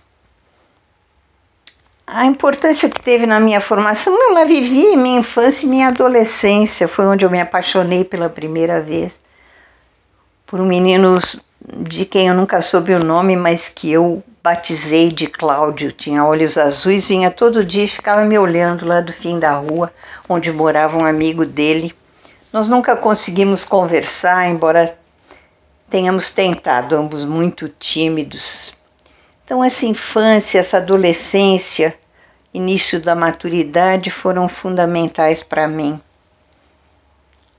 A 2.08 2.26
importância 2.26 2.90
que 2.90 3.02
teve 3.02 3.26
na 3.26 3.40
minha 3.40 3.60
formação, 3.60 4.14
eu 4.14 4.34
lá 4.34 4.46
vivi 4.46 4.96
minha 4.96 5.20
infância 5.20 5.66
e 5.66 5.70
minha 5.70 5.88
adolescência, 5.88 6.88
foi 6.88 7.06
onde 7.06 7.26
eu 7.26 7.30
me 7.32 7.42
apaixonei 7.42 8.04
pela 8.04 8.30
primeira 8.30 8.80
vez 8.80 9.20
por 10.46 10.62
um 10.62 10.66
menino 10.66 11.20
de 11.68 12.06
quem 12.06 12.28
eu 12.28 12.36
nunca 12.36 12.62
soube 12.62 12.94
o 12.94 13.04
nome, 13.04 13.36
mas 13.36 13.70
que 13.70 13.92
eu 13.92 14.24
batizei 14.44 15.12
de 15.12 15.28
Cláudio. 15.28 15.92
Tinha 15.92 16.24
olhos 16.24 16.58
azuis, 16.58 17.08
vinha 17.08 17.32
todo 17.32 17.66
dia 17.66 17.84
e 17.84 17.88
ficava 17.88 18.24
me 18.24 18.38
olhando 18.38 18.86
lá 18.86 19.02
do 19.02 19.12
fim 19.12 19.40
da 19.40 19.54
rua, 19.54 19.92
onde 20.30 20.52
morava 20.52 20.98
um 20.98 21.06
amigo 21.06 21.46
dele. 21.46 21.94
Nós 22.56 22.70
nunca 22.70 22.96
conseguimos 22.96 23.66
conversar, 23.66 24.48
embora 24.48 24.98
tenhamos 25.90 26.30
tentado, 26.30 26.96
ambos 26.96 27.26
muito 27.26 27.68
tímidos. 27.68 28.74
Então, 29.44 29.62
essa 29.62 29.86
infância, 29.86 30.60
essa 30.60 30.78
adolescência, 30.78 31.94
início 32.54 33.02
da 33.02 33.14
maturidade 33.14 34.10
foram 34.10 34.48
fundamentais 34.48 35.44
para 35.44 35.68
mim. 35.68 36.00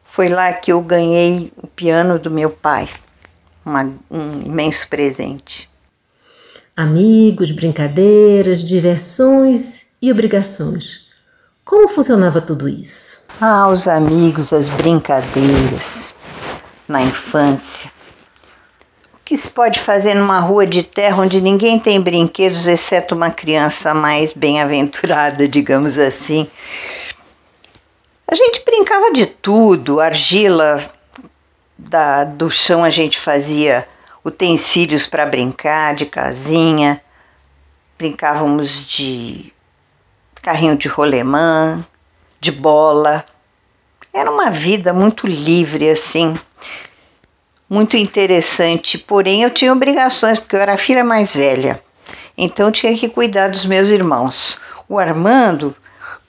Foi 0.03 0.31
lá 0.31 0.51
que 0.55 0.73
eu 0.73 0.81
ganhei 0.81 1.53
o 1.59 1.67
piano 1.67 2.19
do 2.19 2.31
meu 2.31 2.49
pai 2.49 2.89
uma, 3.67 3.95
um 4.11 4.41
imenso 4.47 4.89
presente. 4.89 5.69
Amigos, 6.75 7.53
brincadeiras, 7.53 8.61
diversões 8.61 9.89
e 10.01 10.11
obrigações. 10.11 11.05
Como 11.67 11.87
funcionava 11.87 12.41
tudo 12.41 12.67
isso? 12.67 13.26
Ah, 13.39 13.69
os 13.69 13.87
amigos, 13.87 14.51
as 14.51 14.71
brincadeiras 14.71 16.15
na 16.89 17.03
infância. 17.03 17.93
O 19.13 19.19
que 19.23 19.37
se 19.37 19.51
pode 19.51 19.79
fazer 19.79 20.15
numa 20.15 20.41
rua 20.41 20.67
de 20.67 20.83
terra 20.83 21.23
onde 21.23 21.43
ninguém 21.43 21.79
tem 21.79 22.01
brinquedos 22.01 22.67
exceto 22.67 23.15
uma 23.15 23.31
criança 23.31 23.93
mais 23.93 24.33
bem-aventurada, 24.33 25.47
digamos 25.49 25.99
assim? 25.99 26.51
A 28.27 28.35
gente 28.35 28.65
brincava 28.65 29.13
de 29.13 29.27
tudo, 29.27 30.01
argila, 30.01 30.83
da, 31.77 32.25
do 32.25 32.51
chão 32.51 32.83
a 32.83 32.91
gente 32.91 33.19
fazia 33.19 33.87
utensílios 34.25 35.07
para 35.07 35.27
brincar, 35.27 35.95
de 35.95 36.07
casinha, 36.07 37.03
brincávamos 37.99 38.87
de 38.87 39.53
carrinho 40.41 40.75
de 40.75 40.89
rolemã, 40.89 41.85
de 42.41 42.53
bola. 42.53 43.25
Era 44.13 44.31
uma 44.31 44.51
vida 44.51 44.93
muito 44.93 45.27
livre, 45.27 45.89
assim, 45.89 46.35
muito 47.69 47.97
interessante. 47.97 48.99
Porém, 48.99 49.43
eu 49.43 49.51
tinha 49.51 49.73
obrigações, 49.73 50.39
porque 50.39 50.57
eu 50.57 50.61
era 50.61 50.75
a 50.75 50.79
filha 50.79 51.05
mais 51.05 51.35
velha. 51.35 51.83
Então, 52.37 52.67
eu 52.67 52.73
tinha 52.73 52.97
que 52.97 53.09
cuidar 53.09 53.49
dos 53.49 53.65
meus 53.65 53.89
irmãos. 53.89 54.59
O 54.89 54.99
Armando, 54.99 55.75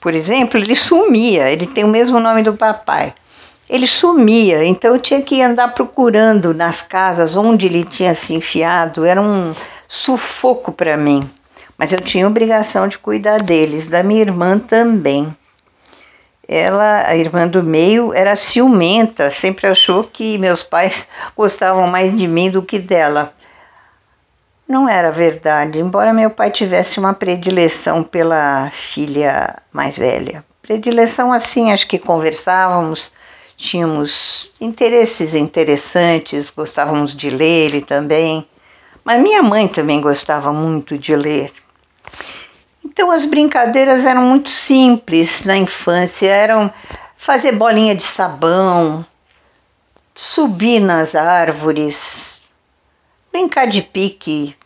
por 0.00 0.14
exemplo, 0.14 0.58
ele 0.58 0.74
sumia, 0.74 1.50
ele 1.50 1.66
tem 1.66 1.84
o 1.84 1.88
mesmo 1.88 2.18
nome 2.20 2.42
do 2.42 2.54
papai 2.54 3.14
ele 3.68 3.86
sumia, 3.86 4.64
então 4.64 4.94
eu 4.94 5.00
tinha 5.00 5.20
que 5.20 5.42
andar 5.42 5.68
procurando 5.74 6.54
nas 6.54 6.80
casas 6.80 7.36
onde 7.36 7.66
ele 7.66 7.84
tinha 7.84 8.14
se 8.14 8.34
enfiado, 8.34 9.04
era 9.04 9.20
um 9.20 9.54
sufoco 9.86 10.72
para 10.72 10.96
mim. 10.96 11.28
Mas 11.76 11.92
eu 11.92 12.00
tinha 12.00 12.26
obrigação 12.26 12.88
de 12.88 12.98
cuidar 12.98 13.42
deles, 13.42 13.86
da 13.86 14.02
minha 14.02 14.22
irmã 14.22 14.58
também. 14.58 15.36
Ela, 16.48 17.06
a 17.06 17.14
irmã 17.14 17.46
do 17.46 17.62
meio, 17.62 18.12
era 18.14 18.34
ciumenta, 18.34 19.30
sempre 19.30 19.66
achou 19.66 20.02
que 20.02 20.38
meus 20.38 20.62
pais 20.62 21.06
gostavam 21.36 21.86
mais 21.86 22.16
de 22.16 22.26
mim 22.26 22.50
do 22.50 22.62
que 22.62 22.78
dela. 22.78 23.34
Não 24.66 24.88
era 24.88 25.10
verdade, 25.10 25.80
embora 25.80 26.12
meu 26.12 26.30
pai 26.30 26.50
tivesse 26.50 26.98
uma 26.98 27.14
predileção 27.14 28.02
pela 28.02 28.70
filha 28.72 29.56
mais 29.72 29.96
velha. 29.96 30.44
Predileção 30.62 31.32
assim, 31.32 31.72
acho 31.72 31.86
que 31.86 31.98
conversávamos 31.98 33.12
tínhamos 33.58 34.52
interesses 34.60 35.34
interessantes, 35.34 36.48
gostávamos 36.48 37.14
de 37.14 37.28
ler 37.28 37.66
ele 37.66 37.82
também. 37.82 38.48
Mas 39.04 39.20
minha 39.20 39.42
mãe 39.42 39.66
também 39.66 40.00
gostava 40.00 40.52
muito 40.52 40.96
de 40.96 41.14
ler. 41.14 41.52
Então 42.98 43.12
as 43.12 43.24
brincadeiras 43.24 44.04
eram 44.04 44.22
muito 44.22 44.50
simples 44.50 45.44
na 45.44 45.56
infância, 45.56 46.26
eram 46.26 46.68
fazer 47.16 47.52
bolinha 47.52 47.94
de 47.94 48.02
sabão, 48.02 49.06
subir 50.16 50.80
nas 50.80 51.14
árvores, 51.14 52.40
brincar 53.30 53.68
de 53.68 53.82
pique, 53.82 54.56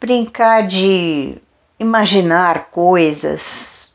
brincar 0.00 0.66
de 0.66 1.38
imaginar 1.78 2.64
coisas, 2.72 3.92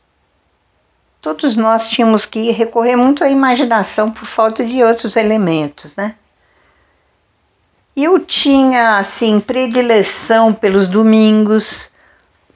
todos 1.19 1.57
nós 1.57 1.89
tínhamos 1.89 2.25
que 2.25 2.51
recorrer 2.51 2.95
muito 2.95 3.21
à 3.21 3.29
imaginação 3.29 4.09
por 4.09 4.25
falta 4.25 4.63
de 4.63 4.81
outros 4.81 5.17
elementos, 5.17 5.93
né? 5.97 6.15
Eu 7.97 8.17
tinha 8.17 8.97
assim 8.97 9.41
predileção 9.41 10.53
pelos 10.53 10.87
domingos, 10.87 11.91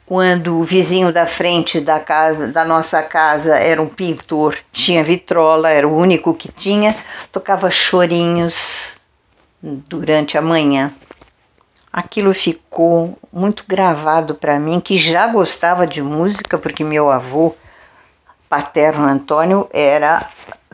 quando 0.07 0.57
o 0.57 0.63
vizinho 0.63 1.11
da 1.11 1.27
frente 1.27 1.81
da 1.81 1.99
casa, 1.99 2.47
da 2.47 2.63
nossa 2.63 3.03
casa, 3.03 3.57
era 3.57 3.81
um 3.81 3.89
pintor, 3.89 4.57
tinha 4.71 5.03
vitrola, 5.03 5.69
era 5.69 5.85
o 5.85 5.93
único 5.93 6.33
que 6.33 6.49
tinha, 6.49 6.95
tocava 7.29 7.69
chorinhos 7.69 8.97
durante 9.61 10.37
a 10.37 10.41
manhã. 10.41 10.93
Aquilo 11.91 12.33
ficou 12.33 13.17
muito 13.33 13.65
gravado 13.67 14.33
para 14.33 14.57
mim, 14.57 14.79
que 14.79 14.97
já 14.97 15.27
gostava 15.27 15.85
de 15.85 16.01
música, 16.01 16.57
porque 16.57 16.85
meu 16.85 17.11
avô 17.11 17.53
paterno 18.47 19.05
Antônio 19.05 19.67
era 19.73 20.29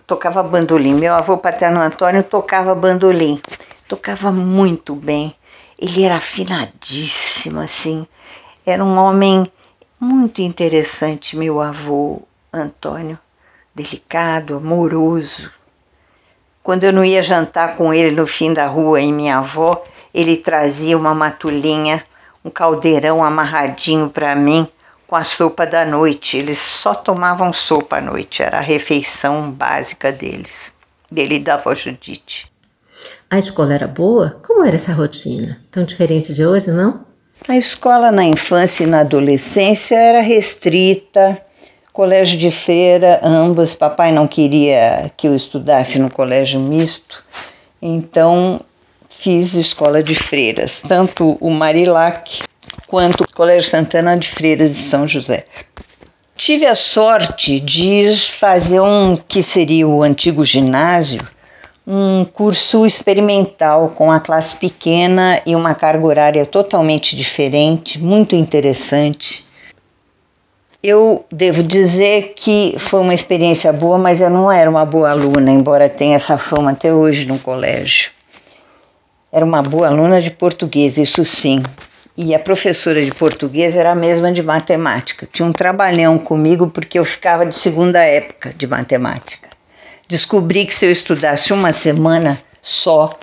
tocava 0.05 0.43
bandolim. 0.43 0.93
Meu 0.93 1.15
avô 1.15 1.39
paterno 1.39 1.79
Antônio 1.79 2.21
tocava 2.21 2.75
bandolim. 2.75 3.41
Tocava 3.87 4.31
muito 4.31 4.93
bem. 4.93 5.35
Ele 5.79 6.03
era 6.03 6.17
afinadíssimo 6.17 7.59
assim. 7.59 8.05
Era 8.65 8.83
um 8.83 8.97
homem 8.97 9.51
muito 9.99 10.41
interessante, 10.41 11.35
meu 11.35 11.59
avô 11.59 12.21
Antônio, 12.51 13.19
delicado, 13.75 14.55
amoroso. 14.55 15.51
Quando 16.63 16.85
eu 16.85 16.93
não 16.93 17.03
ia 17.03 17.21
jantar 17.21 17.75
com 17.75 17.93
ele 17.93 18.15
no 18.15 18.25
fim 18.25 18.53
da 18.53 18.67
rua 18.67 19.01
em 19.01 19.11
minha 19.11 19.39
avó, 19.39 19.83
ele 20.13 20.37
trazia 20.37 20.97
uma 20.97 21.13
matulhinha, 21.13 22.05
um 22.43 22.49
caldeirão 22.49 23.21
amarradinho 23.21 24.09
para 24.09 24.33
mim 24.33 24.65
com 25.07 25.17
a 25.17 25.25
sopa 25.25 25.65
da 25.65 25.83
noite. 25.83 26.37
Eles 26.37 26.57
só 26.57 26.93
tomavam 26.93 27.51
sopa 27.51 27.97
à 27.97 28.01
noite, 28.01 28.41
era 28.41 28.59
a 28.59 28.61
refeição 28.61 29.51
básica 29.51 30.09
deles, 30.09 30.73
dele 31.11 31.35
e 31.35 31.39
da 31.39 31.55
avó 31.55 31.75
Judite. 31.75 32.49
A 33.29 33.39
escola 33.39 33.73
era 33.73 33.87
boa? 33.87 34.39
Como 34.45 34.63
era 34.63 34.77
essa 34.77 34.93
rotina? 34.93 35.59
Tão 35.69 35.83
diferente 35.83 36.33
de 36.33 36.45
hoje, 36.45 36.71
não? 36.71 37.12
A 37.45 37.57
escola 37.57 38.09
na 38.09 38.23
infância 38.23 38.85
e 38.85 38.87
na 38.87 39.01
adolescência 39.01 39.95
era 39.95 40.21
restrita, 40.21 41.41
colégio 41.91 42.37
de 42.37 42.49
feira, 42.49 43.19
ambos. 43.21 43.75
Papai 43.75 44.13
não 44.13 44.25
queria 44.25 45.11
que 45.17 45.27
eu 45.27 45.35
estudasse 45.35 45.99
no 45.99 46.09
colégio 46.09 46.57
misto, 46.59 47.23
então 47.81 48.61
fiz 49.09 49.53
escola 49.55 50.01
de 50.01 50.15
freiras, 50.15 50.81
tanto 50.81 51.37
o 51.41 51.49
Marilac 51.49 52.43
quanto 52.87 53.25
o 53.25 53.33
Colégio 53.33 53.69
Santana 53.69 54.15
de 54.15 54.29
Freiras 54.29 54.73
de 54.73 54.81
São 54.81 55.05
José. 55.05 55.45
Tive 56.35 56.65
a 56.65 56.75
sorte 56.75 57.59
de 57.59 58.15
fazer 58.39 58.79
um 58.79 59.17
que 59.17 59.43
seria 59.43 59.87
o 59.87 60.01
antigo 60.01 60.45
ginásio, 60.45 61.21
um 61.85 62.23
curso 62.23 62.85
experimental 62.85 63.89
com 63.89 64.11
a 64.11 64.19
classe 64.19 64.55
pequena 64.55 65.41
e 65.45 65.55
uma 65.55 65.75
carga 65.75 66.05
horária 66.05 66.45
totalmente 66.45 67.15
diferente, 67.15 67.99
muito 67.99 68.35
interessante. 68.35 69.45
Eu 70.81 71.25
devo 71.31 71.63
dizer 71.63 72.33
que 72.35 72.75
foi 72.77 72.99
uma 72.99 73.13
experiência 73.13 73.71
boa, 73.71 73.97
mas 73.97 74.19
eu 74.19 74.29
não 74.29 74.51
era 74.51 74.69
uma 74.69 74.85
boa 74.85 75.11
aluna, 75.11 75.51
embora 75.51 75.89
tenha 75.89 76.15
essa 76.15 76.37
fama 76.37 76.71
até 76.71 76.93
hoje 76.93 77.25
no 77.25 77.39
colégio. 77.39 78.11
Era 79.31 79.45
uma 79.45 79.61
boa 79.61 79.87
aluna 79.87 80.21
de 80.21 80.29
português, 80.29 80.97
isso 80.97 81.25
sim, 81.25 81.63
e 82.15 82.35
a 82.35 82.39
professora 82.39 83.03
de 83.03 83.11
português 83.11 83.75
era 83.75 83.91
a 83.91 83.95
mesma 83.95 84.31
de 84.31 84.43
matemática. 84.43 85.27
Tinha 85.31 85.47
um 85.47 85.53
trabalhão 85.53 86.19
comigo 86.19 86.67
porque 86.67 86.99
eu 86.99 87.05
ficava 87.05 87.45
de 87.45 87.55
segunda 87.55 88.03
época 88.03 88.53
de 88.55 88.67
matemática. 88.67 89.52
Descobri 90.13 90.67
que 90.67 90.75
se 90.75 90.85
eu 90.85 90.91
estudasse 90.91 91.51
uma 91.51 91.73
semana 91.73 92.39
só, 92.61 93.17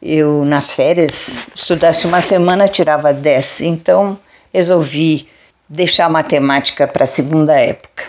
eu 0.00 0.44
nas 0.44 0.76
férias, 0.76 1.36
estudasse 1.56 2.06
uma 2.06 2.22
semana, 2.22 2.68
tirava 2.68 3.12
10. 3.12 3.62
Então 3.62 4.16
resolvi 4.54 5.28
deixar 5.68 6.08
matemática 6.08 6.86
para 6.86 7.02
a 7.02 7.06
segunda 7.08 7.54
época. 7.54 8.04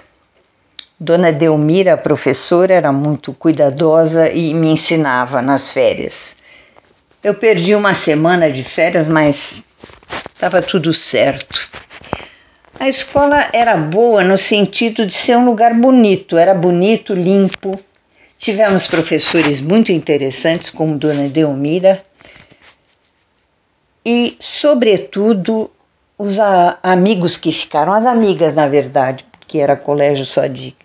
Dona 0.99 1.31
Delmira, 1.31 1.93
a 1.95 1.97
professora, 1.97 2.71
era 2.71 2.91
muito 2.91 3.33
cuidadosa 3.33 4.29
e 4.29 4.53
me 4.53 4.67
ensinava 4.67 5.41
nas 5.41 5.73
férias. 5.73 6.35
Eu 7.23 7.33
perdi 7.33 7.73
uma 7.73 7.95
semana 7.95 8.51
de 8.51 8.63
férias, 8.63 9.07
mas 9.07 9.63
estava 10.31 10.61
tudo 10.61 10.93
certo. 10.93 11.59
A 12.79 12.87
escola 12.87 13.49
era 13.51 13.75
boa 13.75 14.23
no 14.23 14.37
sentido 14.37 15.07
de 15.07 15.13
ser 15.13 15.35
um 15.37 15.45
lugar 15.45 15.73
bonito, 15.73 16.37
era 16.37 16.53
bonito, 16.53 17.15
limpo. 17.15 17.79
Tivemos 18.41 18.87
professores 18.87 19.61
muito 19.61 19.91
interessantes, 19.91 20.71
como 20.71 20.97
Dona 20.97 21.29
Delmira, 21.29 22.03
e, 24.03 24.35
sobretudo, 24.39 25.69
os 26.17 26.39
amigos 26.81 27.37
que 27.37 27.51
ficaram, 27.51 27.93
as 27.93 28.03
amigas, 28.03 28.55
na 28.55 28.67
verdade, 28.67 29.23
porque 29.29 29.59
era 29.59 29.77
colégio 29.77 30.25
só 30.25 30.47
de 30.47 30.75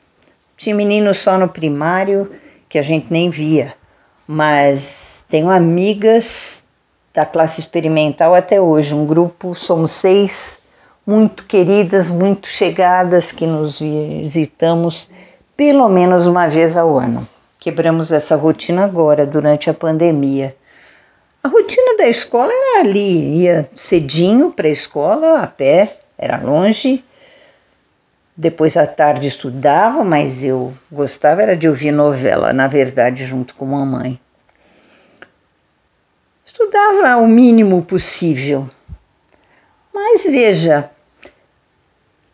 tinha 0.55 0.77
meninos 0.77 1.17
só 1.17 1.39
no 1.39 1.49
primário 1.49 2.31
que 2.69 2.79
a 2.79 2.83
gente 2.83 3.07
nem 3.09 3.31
via, 3.31 3.73
mas 4.29 5.25
tenho 5.27 5.49
amigas 5.49 6.63
da 7.15 7.25
classe 7.25 7.63
experimental 7.63 8.35
até 8.35 8.61
hoje, 8.61 8.93
um 8.93 9.07
grupo, 9.07 9.55
somos 9.55 9.93
seis, 9.93 10.61
muito 11.07 11.47
queridas, 11.47 12.11
muito 12.11 12.49
chegadas, 12.49 13.33
que 13.33 13.47
nos 13.47 13.81
visitamos 13.81 15.11
pelo 15.57 15.89
menos 15.89 16.27
uma 16.27 16.49
vez 16.49 16.77
ao 16.77 16.99
ano. 16.99 17.27
Quebramos 17.67 18.13
essa 18.13 18.37
rotina 18.37 18.85
agora, 18.85 19.27
durante 19.27 19.69
a 19.69 19.75
pandemia. 19.75 20.55
A 21.43 21.49
rotina 21.49 21.97
da 21.97 22.07
escola 22.07 22.53
era 22.53 22.79
ali, 22.83 23.43
ia 23.43 23.69
cedinho 23.75 24.53
para 24.53 24.69
a 24.69 24.71
escola, 24.71 25.41
a 25.41 25.49
pé, 25.49 25.99
era 26.17 26.37
longe, 26.37 27.05
depois 28.37 28.77
à 28.77 28.87
tarde 28.87 29.27
estudava, 29.27 30.05
mas 30.05 30.45
eu 30.45 30.73
gostava 30.93 31.43
era 31.43 31.57
de 31.57 31.69
ouvir 31.69 31.91
novela, 31.91 32.53
na 32.53 32.69
verdade, 32.69 33.27
junto 33.27 33.53
com 33.57 33.65
a 33.65 33.79
mamãe. 33.79 34.21
Estudava 36.45 37.17
o 37.17 37.27
mínimo 37.27 37.83
possível. 37.83 38.71
Mas 39.93 40.23
veja, 40.23 40.89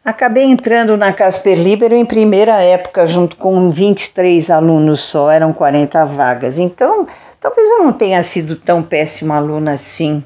acabei 0.05 0.45
entrando 0.45 0.97
na 0.97 1.13
Casper 1.13 1.57
Libero 1.59 1.95
em 1.95 2.05
primeira 2.05 2.63
época, 2.63 3.07
junto 3.07 3.37
com 3.37 3.71
23 3.71 4.51
alunos 4.51 5.01
só, 5.01 5.31
eram 5.31 5.53
40 5.53 6.05
vagas. 6.07 6.59
Então, 6.59 7.07
talvez 7.41 7.69
eu 7.69 7.85
não 7.85 7.93
tenha 7.93 8.23
sido 8.23 8.57
tão 8.57 8.83
péssima 8.83 9.37
aluna 9.37 9.75
assim. 9.75 10.25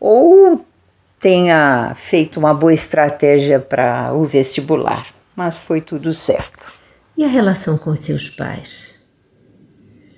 Ou 0.00 0.64
tenha 1.20 1.94
feito 1.96 2.38
uma 2.38 2.54
boa 2.54 2.72
estratégia 2.72 3.58
para 3.58 4.12
o 4.14 4.24
vestibular, 4.24 5.06
mas 5.34 5.58
foi 5.58 5.80
tudo 5.80 6.14
certo. 6.14 6.72
E 7.16 7.24
a 7.24 7.28
relação 7.28 7.76
com 7.76 7.90
os 7.90 8.00
seus 8.00 8.30
pais? 8.30 8.94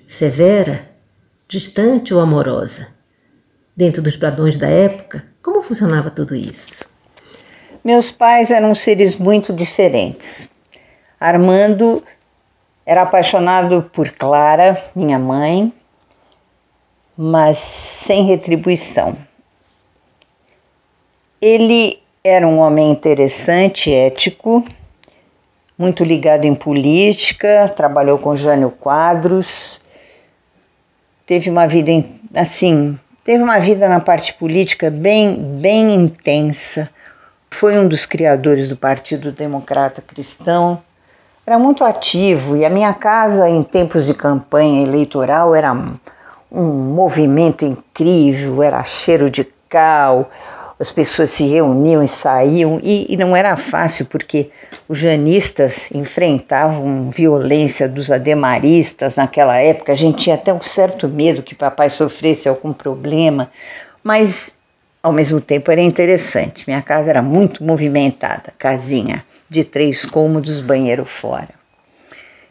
Severa, 0.07 0.89
distante 1.47 2.13
ou 2.13 2.19
amorosa? 2.19 2.89
Dentro 3.75 4.01
dos 4.01 4.15
padrões 4.15 4.57
da 4.57 4.67
época, 4.67 5.25
como 5.41 5.61
funcionava 5.61 6.11
tudo 6.11 6.35
isso? 6.35 6.90
Meus 7.83 8.11
pais 8.11 8.51
eram 8.51 8.75
seres 8.75 9.15
muito 9.15 9.51
diferentes. 9.51 10.49
Armando 11.19 12.03
era 12.85 13.01
apaixonado 13.01 13.89
por 13.93 14.09
Clara, 14.11 14.83
minha 14.95 15.17
mãe, 15.17 15.73
mas 17.17 17.57
sem 17.57 18.25
retribuição. 18.25 19.17
Ele 21.41 21.99
era 22.23 22.47
um 22.47 22.59
homem 22.59 22.91
interessante, 22.91 23.91
ético, 23.91 24.63
muito 25.75 26.03
ligado 26.03 26.45
em 26.45 26.53
política, 26.53 27.71
trabalhou 27.75 28.19
com 28.19 28.35
Jânio 28.35 28.69
Quadros, 28.69 29.81
teve 31.25 31.49
uma 31.49 31.65
vida 31.67 31.91
assim, 32.35 32.99
teve 33.23 33.43
uma 33.43 33.59
vida 33.59 33.89
na 33.89 33.99
parte 33.99 34.33
política 34.33 34.91
bem, 34.91 35.35
bem 35.59 35.95
intensa. 35.95 36.87
Foi 37.51 37.77
um 37.77 37.87
dos 37.87 38.05
criadores 38.05 38.69
do 38.69 38.75
Partido 38.75 39.31
Democrata 39.31 40.01
Cristão. 40.01 40.81
Era 41.45 41.59
muito 41.59 41.83
ativo 41.83 42.55
e 42.55 42.65
a 42.65 42.69
minha 42.69 42.93
casa 42.93 43.47
em 43.47 43.61
tempos 43.61 44.05
de 44.05 44.13
campanha 44.13 44.81
eleitoral 44.81 45.53
era 45.53 45.71
um 46.51 46.63
movimento 46.63 47.63
incrível, 47.63 48.63
era 48.63 48.83
cheiro 48.83 49.29
de 49.29 49.47
cal, 49.69 50.29
as 50.79 50.91
pessoas 50.91 51.29
se 51.29 51.45
reuniam 51.45 52.01
e 52.03 52.07
saíam, 52.07 52.79
e, 52.81 53.05
e, 53.13 53.15
não 53.15 53.35
era 53.35 53.55
fácil 53.55 54.07
porque 54.07 54.49
os 54.89 54.97
janistas 54.97 55.91
enfrentavam 55.93 57.11
violência 57.11 57.87
dos 57.87 58.09
ademaristas 58.09 59.15
naquela 59.15 59.57
época. 59.57 59.91
A 59.91 59.95
gente 59.95 60.23
tinha 60.23 60.35
até 60.35 60.51
um 60.51 60.61
certo 60.61 61.07
medo 61.07 61.43
que 61.43 61.53
papai 61.53 61.91
sofresse 61.91 62.49
algum 62.49 62.73
problema, 62.73 63.51
mas 64.03 64.57
ao 65.01 65.11
mesmo 65.11 65.41
tempo 65.41 65.71
era 65.71 65.81
interessante. 65.81 66.63
Minha 66.67 66.81
casa 66.81 67.09
era 67.09 67.21
muito 67.21 67.63
movimentada, 67.63 68.53
casinha 68.57 69.25
de 69.49 69.63
três 69.63 70.05
cômodos, 70.05 70.59
banheiro 70.59 71.05
fora. 71.05 71.49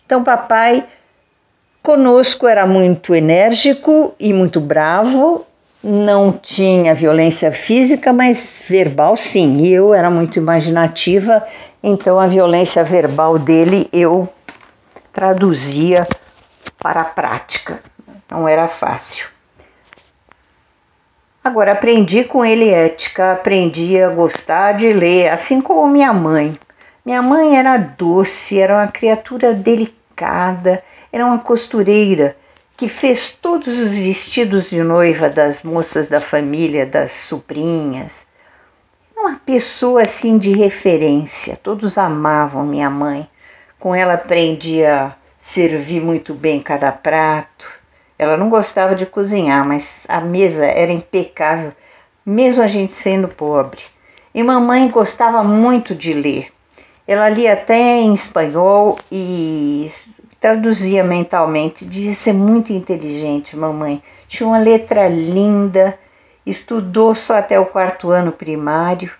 Então, 0.05 0.25
papai 0.25 0.85
conosco 1.83 2.47
era 2.47 2.67
muito 2.67 3.15
enérgico 3.15 4.15
e 4.19 4.33
muito 4.33 4.61
bravo, 4.61 5.47
não 5.83 6.31
tinha 6.33 6.95
violência 6.95 7.53
física, 7.53 8.13
mas 8.13 8.61
verbal 8.69 9.17
sim. 9.17 9.59
E 9.59 9.73
eu 9.73 9.95
era 9.95 10.11
muito 10.11 10.37
imaginativa, 10.37 11.47
então 11.83 12.19
a 12.19 12.27
violência 12.27 12.85
verbal 12.85 13.39
dele 13.39 13.89
eu 13.93 14.29
traduzia 15.13 16.07
para 16.79 17.01
a 17.01 17.05
prática. 17.05 17.81
Não 18.31 18.47
era 18.47 18.69
fácil. 18.69 19.29
Agora 21.42 21.72
aprendi 21.72 22.24
com 22.24 22.44
ele 22.44 22.68
ética, 22.68 23.33
aprendi 23.33 23.98
a 23.98 24.11
gostar 24.11 24.72
de 24.72 24.92
ler, 24.92 25.29
assim 25.29 25.59
como 25.61 25.88
minha 25.88 26.12
mãe. 26.12 26.55
Minha 27.03 27.22
mãe 27.22 27.57
era 27.57 27.79
doce, 27.79 28.59
era 28.59 28.74
uma 28.76 28.88
criatura 28.88 29.55
delicada, 29.55 30.85
era 31.11 31.24
uma 31.24 31.38
costureira 31.38 32.37
que 32.76 32.88
fez 32.88 33.31
todos 33.31 33.79
os 33.79 33.92
vestidos 33.92 34.68
de 34.68 34.83
noiva 34.83 35.31
das 35.31 35.62
moças 35.62 36.11
da 36.11 36.20
família, 36.20 36.85
das 36.85 37.12
sobrinhas. 37.12 38.26
Uma 39.16 39.37
pessoa 39.37 40.03
assim 40.03 40.37
de 40.37 40.53
referência, 40.53 41.57
todos 41.57 41.96
amavam 41.96 42.66
minha 42.66 42.90
mãe. 42.90 43.26
Com 43.79 43.94
ela 43.94 44.14
aprendi 44.14 44.85
a 44.85 45.14
servir 45.38 46.03
muito 46.03 46.35
bem 46.35 46.61
cada 46.61 46.92
prato. 46.92 47.80
Ela 48.21 48.37
não 48.37 48.51
gostava 48.51 48.95
de 48.95 49.07
cozinhar, 49.07 49.67
mas 49.67 50.05
a 50.07 50.21
mesa 50.21 50.67
era 50.67 50.93
impecável, 50.93 51.73
mesmo 52.25 52.63
a 52.63 52.67
gente 52.67 52.93
sendo 52.93 53.27
pobre. 53.29 53.81
E 54.35 54.43
mamãe 54.43 54.91
gostava 54.91 55.43
muito 55.43 55.95
de 55.95 56.13
ler. 56.13 56.53
Ela 57.09 57.31
lia 57.31 57.55
até 57.55 57.99
em 57.99 58.13
espanhol 58.13 58.99
e 59.11 59.91
traduzia 60.39 61.03
mentalmente. 61.03 61.87
Devia 61.87 62.13
ser 62.13 62.35
muito 62.35 62.75
inteligente, 62.75 63.57
mamãe. 63.57 64.03
Tinha 64.29 64.47
uma 64.47 64.59
letra 64.59 65.09
linda, 65.09 65.99
estudou 66.45 67.15
só 67.15 67.39
até 67.39 67.59
o 67.59 67.65
quarto 67.65 68.11
ano 68.11 68.33
primário. 68.33 69.11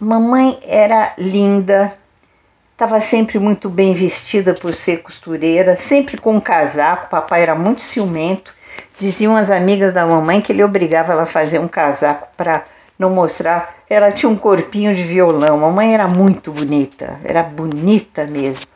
Mamãe 0.00 0.58
era 0.64 1.14
linda, 1.16 1.96
estava 2.74 3.00
sempre 3.00 3.38
muito 3.38 3.70
bem 3.70 3.94
vestida 3.94 4.52
por 4.52 4.74
ser 4.74 5.02
costureira, 5.02 5.76
sempre 5.76 6.18
com 6.18 6.36
um 6.36 6.40
casaco. 6.40 7.08
Papai 7.08 7.42
era 7.42 7.54
muito 7.54 7.80
ciumento. 7.80 8.52
Diziam 8.98 9.36
as 9.36 9.50
amigas 9.50 9.94
da 9.94 10.04
mamãe 10.04 10.40
que 10.40 10.52
ele 10.52 10.62
obrigava 10.62 11.12
ela 11.12 11.22
a 11.22 11.26
fazer 11.26 11.60
um 11.60 11.68
casaco 11.68 12.28
para 12.36 12.64
não 12.98 13.10
mostrar. 13.10 13.76
Ela 13.88 14.10
tinha 14.10 14.28
um 14.28 14.36
corpinho 14.36 14.92
de 14.92 15.04
violão. 15.04 15.58
Mamãe 15.58 15.94
era 15.94 16.08
muito 16.08 16.52
bonita, 16.52 17.18
era 17.24 17.42
bonita 17.44 18.26
mesmo. 18.26 18.66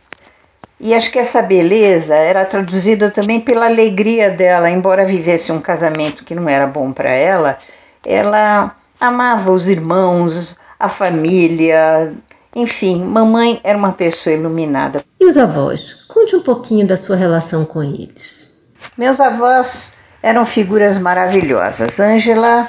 E 0.80 0.94
acho 0.94 1.10
que 1.10 1.18
essa 1.18 1.42
beleza 1.42 2.14
era 2.14 2.44
traduzida 2.44 3.10
também 3.10 3.40
pela 3.40 3.66
alegria 3.66 4.30
dela, 4.30 4.70
embora 4.70 5.04
vivesse 5.04 5.50
um 5.50 5.60
casamento 5.60 6.24
que 6.24 6.36
não 6.36 6.48
era 6.48 6.68
bom 6.68 6.92
para 6.92 7.10
ela, 7.10 7.58
ela 8.06 8.76
amava 9.00 9.50
os 9.50 9.66
irmãos, 9.66 10.56
a 10.78 10.88
família, 10.88 12.14
enfim, 12.58 13.04
mamãe 13.04 13.60
era 13.62 13.78
uma 13.78 13.92
pessoa 13.92 14.34
iluminada. 14.34 15.04
E 15.20 15.24
os 15.24 15.36
avós? 15.38 15.94
Conte 16.08 16.34
um 16.34 16.42
pouquinho 16.42 16.84
da 16.84 16.96
sua 16.96 17.14
relação 17.14 17.64
com 17.64 17.82
eles. 17.84 18.52
Meus 18.96 19.20
avós 19.20 19.92
eram 20.20 20.44
figuras 20.44 20.98
maravilhosas. 20.98 22.00
Ângela, 22.00 22.66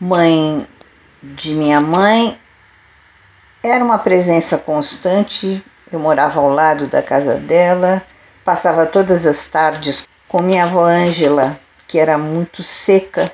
mãe 0.00 0.66
de 1.22 1.54
minha 1.54 1.78
mãe, 1.78 2.38
era 3.62 3.84
uma 3.84 3.98
presença 3.98 4.56
constante. 4.56 5.62
Eu 5.92 5.98
morava 5.98 6.40
ao 6.40 6.48
lado 6.48 6.86
da 6.86 7.02
casa 7.02 7.34
dela, 7.34 8.02
passava 8.44 8.86
todas 8.86 9.26
as 9.26 9.44
tardes 9.44 10.08
com 10.26 10.40
minha 10.40 10.64
avó 10.64 10.86
Ângela, 10.86 11.60
que 11.86 11.98
era 11.98 12.16
muito 12.16 12.62
seca, 12.62 13.30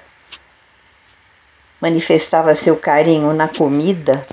manifestava 1.81 2.53
seu 2.57 2.77
carinho 2.77 3.33
na 3.33 3.47
comida. 3.47 4.27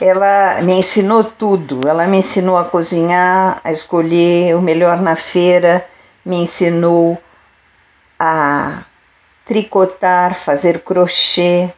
Ela 0.00 0.60
me 0.62 0.74
ensinou 0.74 1.24
tudo. 1.24 1.86
Ela 1.86 2.06
me 2.06 2.18
ensinou 2.18 2.56
a 2.56 2.64
cozinhar, 2.64 3.60
a 3.62 3.72
escolher 3.72 4.56
o 4.56 4.62
melhor 4.62 5.00
na 5.00 5.16
feira, 5.16 5.86
me 6.24 6.36
ensinou 6.36 7.18
a 8.18 8.84
tricotar, 9.44 10.34
fazer 10.34 10.80
crochê, 10.80 11.70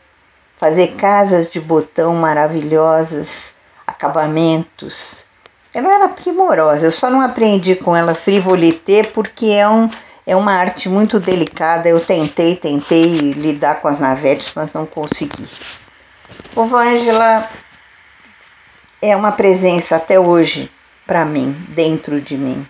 fazer 0.58 0.94
casas 0.96 1.48
de 1.48 1.60
botão 1.60 2.14
maravilhosas, 2.14 3.54
acabamentos. 3.86 5.24
Ela 5.72 5.92
era 5.92 6.08
primorosa, 6.08 6.86
eu 6.86 6.92
só 6.92 7.10
não 7.10 7.20
aprendi 7.20 7.74
com 7.74 7.96
ela 7.96 8.14
frivolité 8.14 9.02
porque 9.02 9.46
é, 9.46 9.68
um, 9.68 9.90
é 10.24 10.36
uma 10.36 10.52
arte 10.52 10.88
muito 10.88 11.18
delicada. 11.18 11.88
Eu 11.88 12.00
tentei, 12.00 12.54
tentei 12.54 13.32
lidar 13.32 13.80
com 13.80 13.88
as 13.88 13.98
navetes, 13.98 14.52
mas 14.54 14.72
não 14.72 14.86
consegui. 14.86 15.48
Vovó 16.54 16.78
Ângela 16.78 17.48
é 19.10 19.14
uma 19.14 19.32
presença 19.32 19.96
até 19.96 20.18
hoje 20.18 20.70
para 21.06 21.24
mim, 21.24 21.52
dentro 21.68 22.20
de 22.20 22.38
mim. 22.38 22.66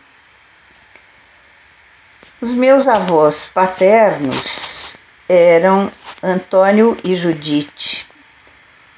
Os 2.41 2.53
meus 2.53 2.89
avós 2.89 3.45
paternos 3.55 4.97
eram 5.29 5.93
Antônio 6.21 6.97
e 7.05 7.15
Judite. 7.15 8.07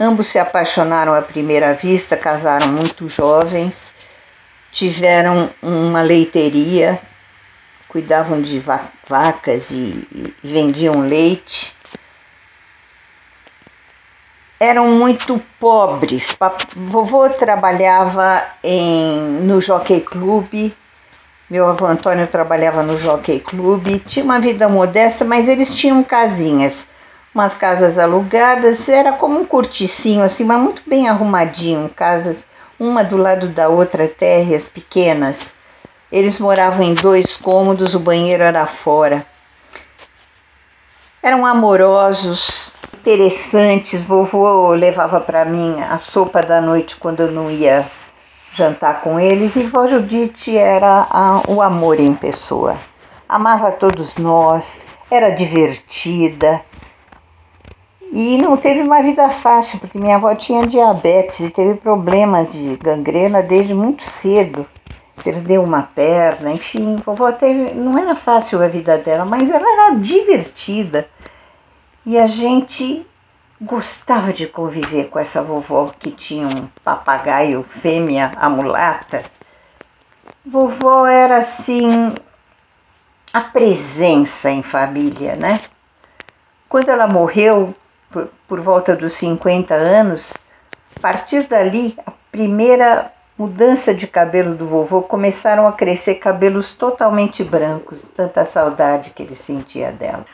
Ambos 0.01 0.29
se 0.29 0.39
apaixonaram 0.39 1.15
à 1.15 1.21
primeira 1.21 1.75
vista, 1.75 2.17
casaram 2.17 2.69
muito 2.69 3.09
jovens, 3.09 3.95
tiveram 4.73 5.51
uma 5.63 6.01
leiteria, 6.01 7.01
cuidavam 7.87 8.41
de 8.41 8.59
vacas 9.07 9.71
e, 9.71 10.35
vendiam 10.43 11.07
leite. 11.07 11.76
Eram 14.59 14.89
muito 14.89 15.43
pobres. 15.61 16.37
Vovô 16.75 17.29
trabalhava 17.31 18.43
em, 18.65 19.41
no 19.43 19.61
Jockey 19.61 20.01
Club, 20.01 20.73
meu 21.49 21.69
avô 21.69 21.87
Antônio 21.87 22.27
trabalhava 22.27 22.83
no 22.83 22.97
Jockey 22.97 23.41
Club, 23.41 24.01
tinha 24.07 24.25
uma 24.25 24.41
vida 24.41 24.69
modesta, 24.69 25.25
mas 25.25 25.47
eles 25.49 25.75
tinham 25.75 26.03
casinhas 26.03 26.87
umas 27.37 27.53
casas 27.53 27.99
alugadas, 27.99 28.89
era 28.89 29.13
como 29.13 29.39
um 29.39 29.45
corticinho 29.45 30.23
assim, 30.23 30.43
mas 30.43 30.59
muito 30.59 30.83
bem 30.87 31.07
arrumadinho, 31.07 31.91
casas 31.95 32.47
uma 32.81 33.05
do 33.05 33.19
lado 33.19 33.49
da 33.49 33.69
outra, 33.69 34.09
terras 34.09 34.69
pequenas. 34.69 35.55
Eles 36.11 36.39
moravam 36.39 36.83
em 36.83 36.95
dois 36.95 37.37
cômodos, 37.37 37.95
o 37.95 38.01
banheiro 38.01 38.43
era 38.43 38.67
fora. 38.67 39.27
Eram 41.23 41.45
amorosos, 41.45 42.73
interessantes. 43.07 44.03
Vovô 44.03 44.71
levava 44.71 45.21
para 45.21 45.45
mim 45.45 45.81
a 45.81 45.97
sopa 45.97 46.43
da 46.43 46.61
noite 46.61 46.97
quando 46.97 47.21
eu 47.21 47.31
não 47.31 47.49
ia 47.49 47.87
jantar 48.53 49.01
com 49.01 49.21
eles, 49.21 49.55
e 49.55 49.63
vó 49.63 49.87
Judite 49.87 50.57
era 50.57 51.07
a, 51.09 51.43
o 51.47 51.63
amor 51.63 52.01
em 52.01 52.15
pessoa. 52.15 52.77
Amava 53.29 53.71
todos 53.71 54.17
nós, 54.17 54.83
era 55.09 55.31
divertida, 55.31 56.63
e 58.11 58.39
não 58.39 58.57
teve 58.57 58.81
uma 58.81 59.03
vida 59.03 59.29
fácil, 59.29 59.79
porque 59.79 59.99
minha 59.99 60.17
avó 60.17 60.35
tinha 60.35 60.67
diabetes 60.67 61.41
e 61.41 61.51
teve 61.51 61.75
problemas 61.75 62.51
de 62.51 62.77
gangrena 62.77 63.43
desde 63.43 63.75
muito 63.75 64.05
cedo. 64.05 64.67
Perdeu 65.23 65.63
uma 65.63 65.83
perna, 65.83 66.53
enfim, 66.53 67.03
vovó 67.05 67.31
teve. 67.33 67.75
Não 67.75 67.99
era 67.99 68.15
fácil 68.15 68.63
a 68.63 68.69
vida 68.69 68.97
dela, 68.97 69.25
mas 69.25 69.51
ela 69.51 69.67
era 69.71 69.95
divertida. 69.97 71.09
E 72.07 72.17
a 72.17 72.29
gente 72.29 73.05
gostava 73.61 74.33
de 74.33 74.47
conviver 74.47 75.09
com 75.09 75.19
essa 75.19 75.43
vovó 75.43 75.93
que 75.99 76.13
tinha 76.13 76.47
um 76.47 76.69
papagaio 76.85 77.65
fêmea, 77.65 78.31
a 78.37 78.49
mulata. 78.49 79.25
Vovó 80.45 81.05
era 81.05 81.39
assim 81.39 82.15
a 83.33 83.41
presença 83.41 84.49
em 84.49 84.63
família, 84.63 85.35
né? 85.35 85.63
Quando 86.69 86.91
ela 86.91 87.09
morreu, 87.09 87.75
por, 88.09 88.29
por 88.47 88.61
volta 88.61 88.95
dos 88.95 89.15
50 89.15 89.75
anos, 89.75 90.33
a 90.97 91.01
partir 91.01 91.49
dali, 91.49 91.99
a 92.07 92.13
primeira 92.31 93.13
mudança 93.37 93.93
de 93.93 94.07
cabelo 94.07 94.55
do 94.55 94.65
vovô 94.65 95.03
começaram 95.03 95.67
a 95.67 95.73
crescer 95.73 96.15
cabelos 96.15 96.73
totalmente 96.73 97.43
brancos, 97.43 98.03
tanta 98.15 98.45
saudade 98.45 99.11
que 99.11 99.25
ele 99.25 99.35
sentia 99.35 99.91
dela. 99.91 100.25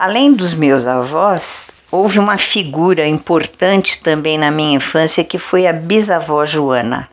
Além 0.00 0.32
dos 0.32 0.54
meus 0.54 0.86
avós, 0.86 1.82
houve 1.90 2.20
uma 2.20 2.38
figura 2.38 3.04
importante 3.04 4.00
também 4.00 4.38
na 4.38 4.48
minha 4.48 4.76
infância 4.76 5.24
que 5.24 5.40
foi 5.40 5.66
a 5.66 5.72
bisavó 5.72 6.46
Joana. 6.46 7.08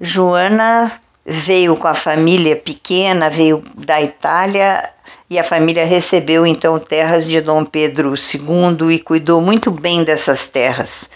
Joana 0.00 0.90
veio 1.24 1.76
com 1.76 1.86
a 1.86 1.94
família 1.94 2.56
pequena, 2.56 3.30
veio 3.30 3.62
da 3.72 4.02
Itália 4.02 4.90
e 5.30 5.38
a 5.38 5.44
família 5.44 5.86
recebeu 5.86 6.44
então 6.44 6.76
terras 6.80 7.24
de 7.24 7.40
Dom 7.40 7.64
Pedro 7.64 8.14
II 8.16 8.92
e 8.92 8.98
cuidou 8.98 9.40
muito 9.40 9.70
bem 9.70 10.02
dessas 10.02 10.48
terras. 10.48 11.08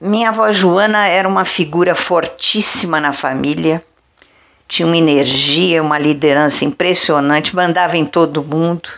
Minha 0.00 0.30
avó 0.30 0.50
Joana 0.50 1.06
era 1.06 1.28
uma 1.28 1.44
figura 1.44 1.94
fortíssima 1.94 3.00
na 3.00 3.12
família, 3.12 3.84
tinha 4.68 4.86
uma 4.86 4.96
energia, 4.96 5.82
uma 5.82 5.98
liderança 5.98 6.64
impressionante, 6.64 7.54
mandava 7.54 7.96
em 7.96 8.04
todo 8.04 8.44
mundo. 8.44 8.88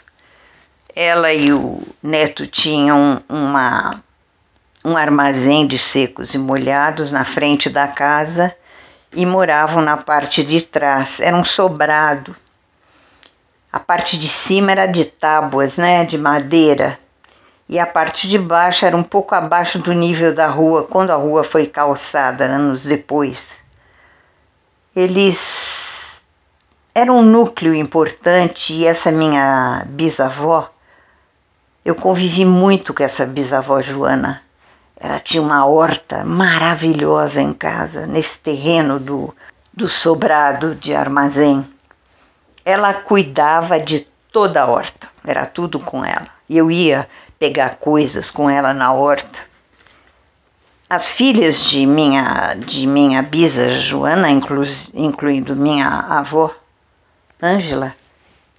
Ela 0.95 1.33
e 1.33 1.53
o 1.53 1.81
neto 2.03 2.47
tinham 2.47 3.23
uma, 3.29 4.03
um 4.85 4.97
armazém 4.97 5.67
de 5.67 5.79
secos 5.79 6.35
e 6.35 6.39
molhados 6.39 7.13
na 7.13 7.25
frente 7.25 7.71
da 7.71 7.87
casa 7.87 8.55
e 9.13 9.25
moravam 9.25 9.83
na 9.83 9.97
parte 9.97 10.43
de 10.43 10.61
trás. 10.61 11.21
Era 11.21 11.37
um 11.37 11.45
sobrado 11.45 12.35
a 13.71 13.79
parte 13.79 14.17
de 14.19 14.27
cima 14.27 14.73
era 14.73 14.87
de 14.87 15.05
tábuas, 15.05 15.77
né, 15.77 16.03
de 16.03 16.17
madeira, 16.17 16.99
e 17.69 17.79
a 17.79 17.87
parte 17.87 18.27
de 18.27 18.39
baixo 18.39 18.87
era 18.87 18.97
um 18.97 19.03
pouco 19.03 19.35
abaixo 19.35 19.79
do 19.79 19.93
nível 19.93 20.35
da 20.35 20.47
rua, 20.47 20.85
quando 20.85 21.11
a 21.11 21.17
rua 21.17 21.45
foi 21.45 21.67
calçada 21.67 22.47
anos 22.47 22.85
depois. 22.85 23.59
Eles 24.99 26.25
eram 26.95 27.19
um 27.19 27.23
núcleo 27.23 27.75
importante 27.75 28.75
e 28.75 28.87
essa 28.87 29.13
minha 29.13 29.85
bisavó, 29.87 30.69
eu 31.85 31.95
convivi 31.95 32.45
muito 32.45 32.93
com 32.93 33.03
essa 33.03 33.25
bisavó 33.25 33.81
Joana. 33.81 34.43
Ela 34.97 35.21
tinha 35.21 35.43
uma 35.43 35.65
horta 35.67 36.25
maravilhosa 36.25 37.41
em 37.41 37.53
casa, 37.53 38.07
nesse 38.07 38.41
terreno 38.41 38.99
do, 38.99 39.35
do 39.73 39.89
sobrado 39.89 40.75
de 40.75 40.95
armazém 40.95 41.65
ela 42.69 42.93
cuidava 42.93 43.81
de 43.81 44.07
toda 44.31 44.63
a 44.63 44.67
horta, 44.67 45.09
era 45.27 45.47
tudo 45.47 45.81
com 45.81 46.05
ela. 46.05 46.27
Eu 46.51 46.71
ia 46.71 47.09
pegar 47.39 47.77
coisas 47.77 48.31
com 48.31 48.51
ela 48.51 48.75
na 48.75 48.93
horta. 48.93 49.39
As 50.91 51.13
filhas 51.13 51.65
de 51.65 51.85
minha, 51.85 52.55
de 52.55 52.87
minha 52.87 53.21
bisa 53.21 53.69
Joana, 53.69 54.31
inclu, 54.31 54.63
incluindo 54.95 55.55
minha 55.55 55.87
avó, 55.87 56.51
Ângela, 57.43 57.95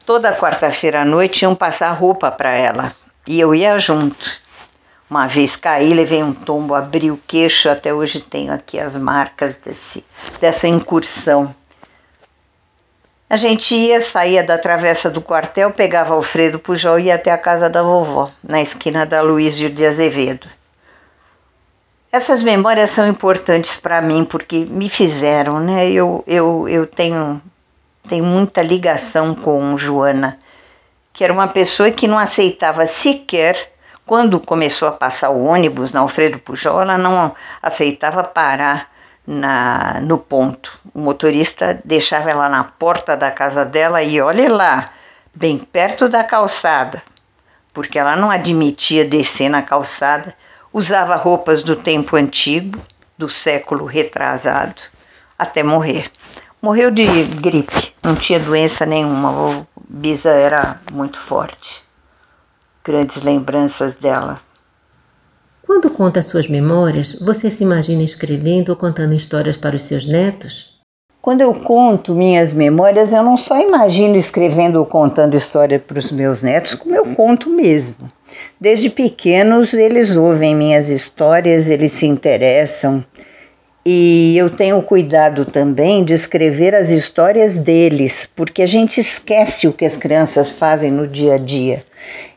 toda 0.05 0.35
quarta-feira 0.35 1.01
à 1.01 1.05
noite 1.05 1.41
iam 1.41 1.55
passar 1.55 1.91
roupa 1.91 2.29
para 2.29 2.51
ela 2.51 2.93
e 3.25 3.39
eu 3.39 3.55
ia 3.55 3.79
junto. 3.79 4.39
Uma 5.09 5.25
vez 5.25 5.55
caí, 5.55 5.91
levei 5.91 6.21
um 6.21 6.31
tombo, 6.31 6.75
abri 6.75 7.09
o 7.09 7.19
queixo, 7.25 7.67
até 7.67 7.91
hoje 7.91 8.19
tenho 8.19 8.53
aqui 8.53 8.79
as 8.79 8.95
marcas 8.95 9.55
desse, 9.55 10.05
dessa 10.39 10.67
incursão. 10.67 11.55
A 13.27 13.37
gente 13.37 13.73
ia, 13.73 14.01
saía 14.01 14.43
da 14.43 14.59
travessa 14.59 15.09
do 15.09 15.19
quartel, 15.19 15.71
pegava 15.71 16.13
Alfredo 16.13 16.59
Pujol 16.59 16.99
e 16.99 17.05
ia 17.05 17.15
até 17.15 17.31
a 17.31 17.39
casa 17.39 17.67
da 17.67 17.81
vovó, 17.81 18.29
na 18.43 18.61
esquina 18.61 19.03
da 19.03 19.19
Luiz 19.23 19.55
de 19.57 19.83
Azevedo. 19.83 20.47
Essas 22.11 22.41
memórias 22.43 22.89
são 22.91 23.07
importantes 23.07 23.77
para 23.79 24.01
mim 24.01 24.25
porque 24.25 24.65
me 24.65 24.89
fizeram, 24.89 25.59
né? 25.59 25.89
Eu, 25.91 26.23
eu, 26.27 26.67
eu 26.67 26.87
tenho, 26.87 27.41
tenho 28.07 28.23
muita 28.23 28.61
ligação 28.61 29.35
com 29.35 29.77
Joana, 29.77 30.39
que 31.13 31.23
era 31.23 31.33
uma 31.33 31.47
pessoa 31.47 31.91
que 31.91 32.07
não 32.07 32.17
aceitava 32.17 32.87
sequer, 32.87 33.73
quando 34.05 34.39
começou 34.39 34.87
a 34.87 34.91
passar 34.91 35.29
o 35.29 35.43
ônibus 35.43 35.91
na 35.91 35.99
Alfredo 36.01 36.39
Pujol, 36.39 36.81
ela 36.81 36.97
não 36.97 37.35
aceitava 37.61 38.23
parar 38.23 38.89
na, 39.25 39.99
no 40.01 40.17
ponto. 40.17 40.79
O 40.93 40.99
motorista 40.99 41.79
deixava 41.85 42.31
ela 42.31 42.49
na 42.49 42.63
porta 42.63 43.15
da 43.15 43.31
casa 43.31 43.63
dela 43.63 44.01
e 44.01 44.19
olhe 44.19 44.47
lá, 44.47 44.91
bem 45.33 45.59
perto 45.59 46.09
da 46.09 46.23
calçada. 46.23 47.03
porque 47.73 47.97
ela 47.99 48.15
não 48.15 48.29
admitia 48.31 49.05
descer 49.05 49.49
na 49.49 49.61
calçada, 49.61 50.35
usava 50.73 51.15
roupas 51.15 51.63
do 51.63 51.75
tempo 51.75 52.15
antigo, 52.15 52.79
do 53.17 53.27
século 53.27 53.85
retrasado, 53.85 54.81
até 55.37 55.63
morrer. 55.63 56.09
Morreu 56.61 56.91
de 56.91 57.05
gripe, 57.23 57.93
não 58.03 58.15
tinha 58.15 58.39
doença 58.39 58.85
nenhuma, 58.85 59.31
o 59.31 59.67
Bisa 59.89 60.29
era 60.29 60.79
muito 60.91 61.19
forte. 61.19 61.81
Grandes 62.83 63.21
lembranças 63.23 63.95
dela. 63.95 64.41
Quando 65.65 65.89
conta 65.89 66.21
suas 66.21 66.47
memórias, 66.47 67.13
você 67.21 67.49
se 67.49 67.63
imagina 67.63 68.03
escrevendo 68.03 68.69
ou 68.69 68.75
contando 68.75 69.13
histórias 69.13 69.55
para 69.55 69.75
os 69.75 69.83
seus 69.83 70.07
netos? 70.07 70.79
Quando 71.21 71.41
eu 71.41 71.53
conto 71.53 72.15
minhas 72.15 72.51
memórias, 72.51 73.11
eu 73.11 73.21
não 73.21 73.37
só 73.37 73.59
imagino 73.59 74.15
escrevendo 74.15 74.77
ou 74.77 74.85
contando 74.85 75.35
história 75.35 75.77
para 75.77 75.99
os 75.99 76.11
meus 76.11 76.41
netos, 76.41 76.73
como 76.73 76.95
eu 76.95 77.13
conto 77.13 77.49
mesmo. 77.49 78.11
Desde 78.59 78.89
pequenos, 78.89 79.73
eles 79.73 80.17
ouvem 80.17 80.53
minhas 80.53 80.89
histórias, 80.89 81.69
eles 81.69 81.93
se 81.93 82.05
interessam. 82.05 83.05
E 83.85 84.37
eu 84.37 84.49
tenho 84.49 84.81
cuidado 84.81 85.45
também 85.45 86.03
de 86.03 86.11
escrever 86.11 86.75
as 86.75 86.89
histórias 86.89 87.55
deles, 87.55 88.29
porque 88.35 88.61
a 88.61 88.67
gente 88.67 88.99
esquece 88.99 89.65
o 89.65 89.71
que 89.71 89.85
as 89.85 89.95
crianças 89.95 90.51
fazem 90.51 90.91
no 90.91 91.07
dia 91.07 91.35
a 91.35 91.37
dia. 91.37 91.85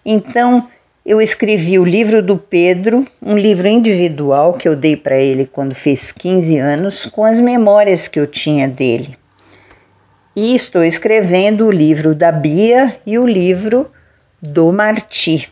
Então, 0.06 0.68
eu 1.04 1.20
escrevi 1.20 1.76
o 1.80 1.84
livro 1.84 2.22
do 2.22 2.38
Pedro, 2.38 3.04
um 3.20 3.36
livro 3.36 3.66
individual 3.66 4.52
que 4.52 4.68
eu 4.68 4.76
dei 4.76 4.96
para 4.96 5.16
ele 5.16 5.44
quando 5.44 5.74
fez 5.74 6.12
15 6.12 6.56
anos, 6.56 7.06
com 7.06 7.24
as 7.24 7.40
memórias 7.40 8.06
que 8.06 8.20
eu 8.20 8.28
tinha 8.28 8.68
dele. 8.68 9.16
E 10.36 10.54
estou 10.54 10.84
escrevendo 10.84 11.66
o 11.66 11.70
livro 11.72 12.14
da 12.14 12.30
Bia 12.30 12.96
e 13.04 13.18
o 13.18 13.26
livro 13.26 13.90
do 14.40 14.72
Marti. 14.72 15.50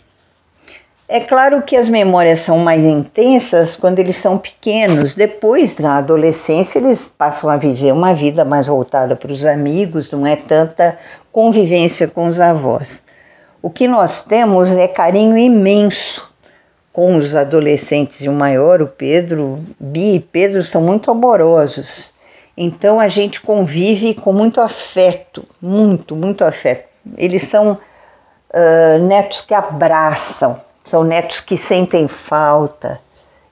É 1.12 1.18
claro 1.18 1.60
que 1.62 1.74
as 1.74 1.88
memórias 1.88 2.38
são 2.38 2.56
mais 2.58 2.84
intensas 2.84 3.74
quando 3.74 3.98
eles 3.98 4.14
são 4.14 4.38
pequenos. 4.38 5.16
Depois, 5.16 5.76
na 5.76 5.96
adolescência, 5.96 6.78
eles 6.78 7.08
passam 7.08 7.50
a 7.50 7.56
viver 7.56 7.92
uma 7.92 8.14
vida 8.14 8.44
mais 8.44 8.68
voltada 8.68 9.16
para 9.16 9.32
os 9.32 9.44
amigos, 9.44 10.12
não 10.12 10.24
é 10.24 10.36
tanta 10.36 10.96
convivência 11.32 12.06
com 12.06 12.26
os 12.26 12.38
avós. 12.38 13.02
O 13.60 13.68
que 13.68 13.88
nós 13.88 14.22
temos 14.22 14.70
é 14.70 14.86
carinho 14.86 15.36
imenso 15.36 16.30
com 16.92 17.16
os 17.16 17.34
adolescentes 17.34 18.20
e 18.20 18.28
o 18.28 18.32
maior, 18.32 18.80
o 18.80 18.86
Pedro, 18.86 19.58
Bi 19.80 20.14
e 20.14 20.20
Pedro 20.20 20.62
são 20.62 20.80
muito 20.80 21.10
amorosos. 21.10 22.14
Então 22.56 23.00
a 23.00 23.08
gente 23.08 23.40
convive 23.40 24.14
com 24.14 24.32
muito 24.32 24.60
afeto, 24.60 25.44
muito, 25.60 26.14
muito 26.14 26.44
afeto. 26.44 26.88
Eles 27.16 27.42
são 27.42 27.72
uh, 27.72 28.98
netos 29.08 29.40
que 29.40 29.54
abraçam, 29.54 30.69
são 30.84 31.04
netos 31.04 31.40
que 31.40 31.56
sentem 31.56 32.08
falta, 32.08 33.00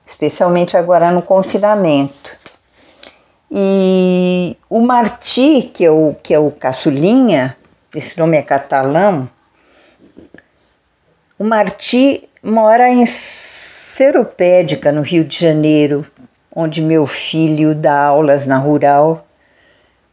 especialmente 0.05 0.75
agora 0.75 1.11
no 1.11 1.21
confinamento. 1.21 2.37
E 3.51 4.57
o 4.69 4.79
Marti, 4.81 5.71
que 5.73 5.85
é 5.85 5.91
o, 5.91 6.15
que 6.21 6.33
é 6.33 6.39
o 6.39 6.51
caçulinha, 6.51 7.55
esse 7.95 8.17
nome 8.19 8.37
é 8.37 8.41
catalão, 8.41 9.29
o 11.37 11.43
Marti 11.43 12.29
mora 12.43 12.89
em 12.89 13.05
Seropédica, 13.05 14.91
no 14.91 15.01
Rio 15.01 15.23
de 15.23 15.39
Janeiro, 15.39 16.05
onde 16.53 16.81
meu 16.81 17.07
filho 17.07 17.73
dá 17.73 17.97
aulas 17.97 18.45
na 18.45 18.57
rural. 18.57 19.25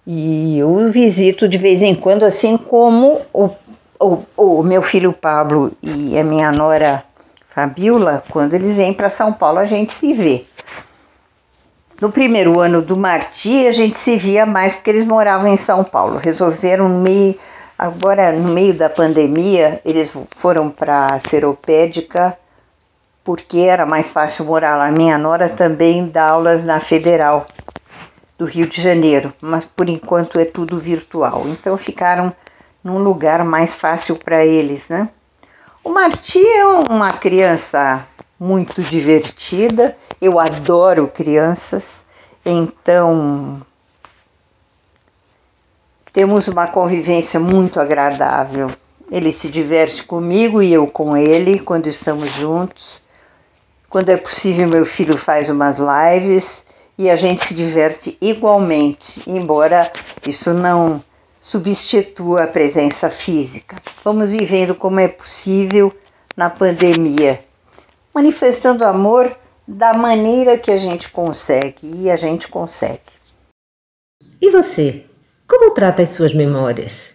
E 0.07 0.59
eu 0.59 0.89
visito 0.89 1.49
de 1.49 1.59
vez 1.59 1.83
em 1.83 1.95
quando, 1.95 2.23
assim 2.23 2.57
como 2.57 3.21
o, 3.33 3.51
o, 3.99 4.23
o 4.37 4.63
meu 4.63 4.83
filho 4.83 5.13
Pablo 5.13 5.73
e 5.83 6.19
a 6.19 6.25
minha 6.25 6.51
nora 6.53 7.05
Fabiola, 7.51 8.23
quando 8.31 8.55
eles 8.55 8.77
vêm 8.77 8.93
para 8.93 9.09
São 9.09 9.33
Paulo, 9.33 9.59
a 9.59 9.67
gente 9.67 9.93
se 9.93 10.13
vê. 10.13 10.45
No 12.01 12.13
primeiro 12.13 12.61
ano 12.61 12.83
do 12.83 12.97
Marti, 12.97 13.67
a 13.67 13.73
gente 13.73 13.97
se 13.97 14.19
via 14.19 14.45
mais 14.45 14.75
porque 14.75 14.91
eles 14.91 15.07
moravam 15.07 15.47
em 15.49 15.57
São 15.57 15.83
Paulo. 15.83 16.19
Resolveram 16.19 16.89
me 16.89 17.39
Agora, 17.79 18.33
no 18.33 18.49
meio 18.53 18.73
da 18.73 18.89
pandemia, 18.89 19.83
eles 19.85 20.11
foram 20.37 20.71
para 20.71 21.15
a 21.15 21.21
Seropédica 21.21 22.39
porque 23.23 23.59
era 23.59 23.85
mais 23.85 24.09
fácil 24.09 24.47
morar 24.47 24.77
lá. 24.77 24.91
Minha 24.91 25.19
nora 25.19 25.47
também 25.51 26.09
dá 26.09 26.31
aulas 26.31 26.65
na 26.65 26.81
Federal 26.81 27.47
do 28.39 28.47
Rio 28.47 28.67
de 28.67 28.81
Janeiro, 28.81 29.31
mas 29.43 29.67
por 29.67 29.91
enquanto 29.91 30.39
é 30.39 30.47
tudo 30.47 30.79
virtual. 30.79 31.43
Então 31.49 31.77
ficaram 31.77 32.33
num 32.87 33.03
lugar 33.03 33.45
mais 33.45 33.75
fácil 33.75 34.15
para 34.15 34.47
eles, 34.47 34.89
né? 34.89 35.09
O 35.83 35.91
Marti 35.91 36.47
é 36.47 36.65
uma 36.65 37.13
criança 37.13 38.07
muito 38.39 38.81
divertida. 38.81 39.97
Eu 40.21 40.39
adoro 40.39 41.09
crianças, 41.09 42.07
então 42.45 43.61
temos 46.13 46.47
uma 46.47 46.69
convivência 46.69 47.41
muito 47.41 47.81
agradável. 47.81 48.71
Ele 49.11 49.33
se 49.33 49.49
diverte 49.49 50.05
comigo 50.05 50.63
e 50.63 50.73
eu 50.73 50.87
com 50.87 51.17
ele 51.17 51.59
quando 51.59 51.89
estamos 51.89 52.33
juntos. 52.35 53.03
Quando 53.91 54.11
é 54.11 54.17
possível, 54.17 54.69
meu 54.69 54.87
filho 54.87 55.19
faz 55.19 55.51
umas 55.51 55.79
lives 55.79 56.65
e 56.97 57.11
a 57.11 57.17
gente 57.17 57.45
se 57.45 57.55
diverte 57.55 58.17
igualmente, 58.21 59.25
embora 59.27 59.91
isso 60.25 60.55
não 60.55 61.03
substitua 61.47 62.43
a 62.43 62.47
presença 62.49 63.09
física. 63.09 63.81
Vamos 64.05 64.33
vivendo 64.33 64.75
como 64.75 64.99
é 64.99 65.07
possível 65.07 65.97
na 66.37 66.51
pandemia, 66.51 67.39
manifestando 68.13 68.85
amor 68.85 69.33
da 69.67 69.95
maneira 69.95 70.59
que 70.59 70.73
a 70.73 70.77
gente 70.77 71.09
consegue 71.09 71.79
e 71.85 72.11
a 72.11 72.17
gente 72.17 72.49
consegue. 72.49 73.13
E 74.43 74.51
você? 74.51 75.07
Como 75.47 75.73
trata 75.73 76.03
as 76.03 76.09
suas 76.09 76.35
memórias? 76.35 77.15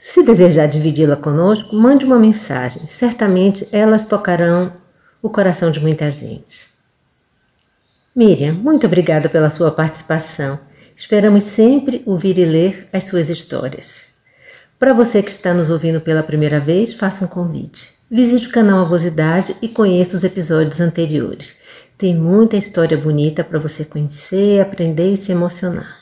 Se 0.00 0.22
desejar 0.22 0.68
dividi-la 0.68 1.16
conosco, 1.16 1.74
mande 1.74 2.04
uma 2.04 2.20
mensagem. 2.20 2.86
Certamente 2.86 3.68
elas 3.72 4.04
tocarão 4.04 4.72
o 5.20 5.28
coração 5.28 5.72
de 5.72 5.80
muita 5.80 6.08
gente. 6.08 6.68
Miriam, 8.14 8.54
muito 8.54 8.86
obrigada 8.86 9.28
pela 9.28 9.50
sua 9.50 9.72
participação. 9.72 10.69
Esperamos 11.00 11.44
sempre 11.44 12.02
ouvir 12.04 12.36
e 12.38 12.44
ler 12.44 12.86
as 12.92 13.04
suas 13.04 13.30
histórias. 13.30 14.02
Para 14.78 14.92
você 14.92 15.22
que 15.22 15.30
está 15.30 15.54
nos 15.54 15.70
ouvindo 15.70 15.98
pela 15.98 16.22
primeira 16.22 16.60
vez, 16.60 16.92
faça 16.92 17.24
um 17.24 17.26
convite. 17.26 17.94
Visite 18.10 18.48
o 18.48 18.52
canal 18.52 18.80
Avosidade 18.80 19.56
e 19.62 19.68
conheça 19.68 20.14
os 20.14 20.24
episódios 20.24 20.78
anteriores. 20.78 21.56
Tem 21.96 22.14
muita 22.14 22.58
história 22.58 22.98
bonita 22.98 23.42
para 23.42 23.58
você 23.58 23.82
conhecer, 23.82 24.60
aprender 24.60 25.14
e 25.14 25.16
se 25.16 25.32
emocionar. 25.32 26.00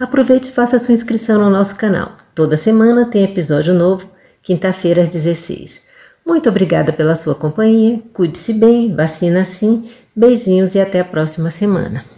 Aproveite 0.00 0.48
e 0.48 0.52
faça 0.52 0.78
sua 0.78 0.94
inscrição 0.94 1.38
no 1.38 1.50
nosso 1.50 1.76
canal. 1.76 2.16
Toda 2.34 2.56
semana 2.56 3.04
tem 3.04 3.24
episódio 3.24 3.74
novo, 3.74 4.10
quinta-feira 4.42 5.02
às 5.02 5.10
16. 5.10 5.82
Muito 6.26 6.48
obrigada 6.48 6.94
pela 6.94 7.14
sua 7.14 7.34
companhia. 7.34 8.02
Cuide-se 8.14 8.54
bem, 8.54 8.94
vacina 8.94 9.44
sim. 9.44 9.90
Beijinhos 10.16 10.74
e 10.74 10.80
até 10.80 10.98
a 10.98 11.04
próxima 11.04 11.50
semana. 11.50 12.17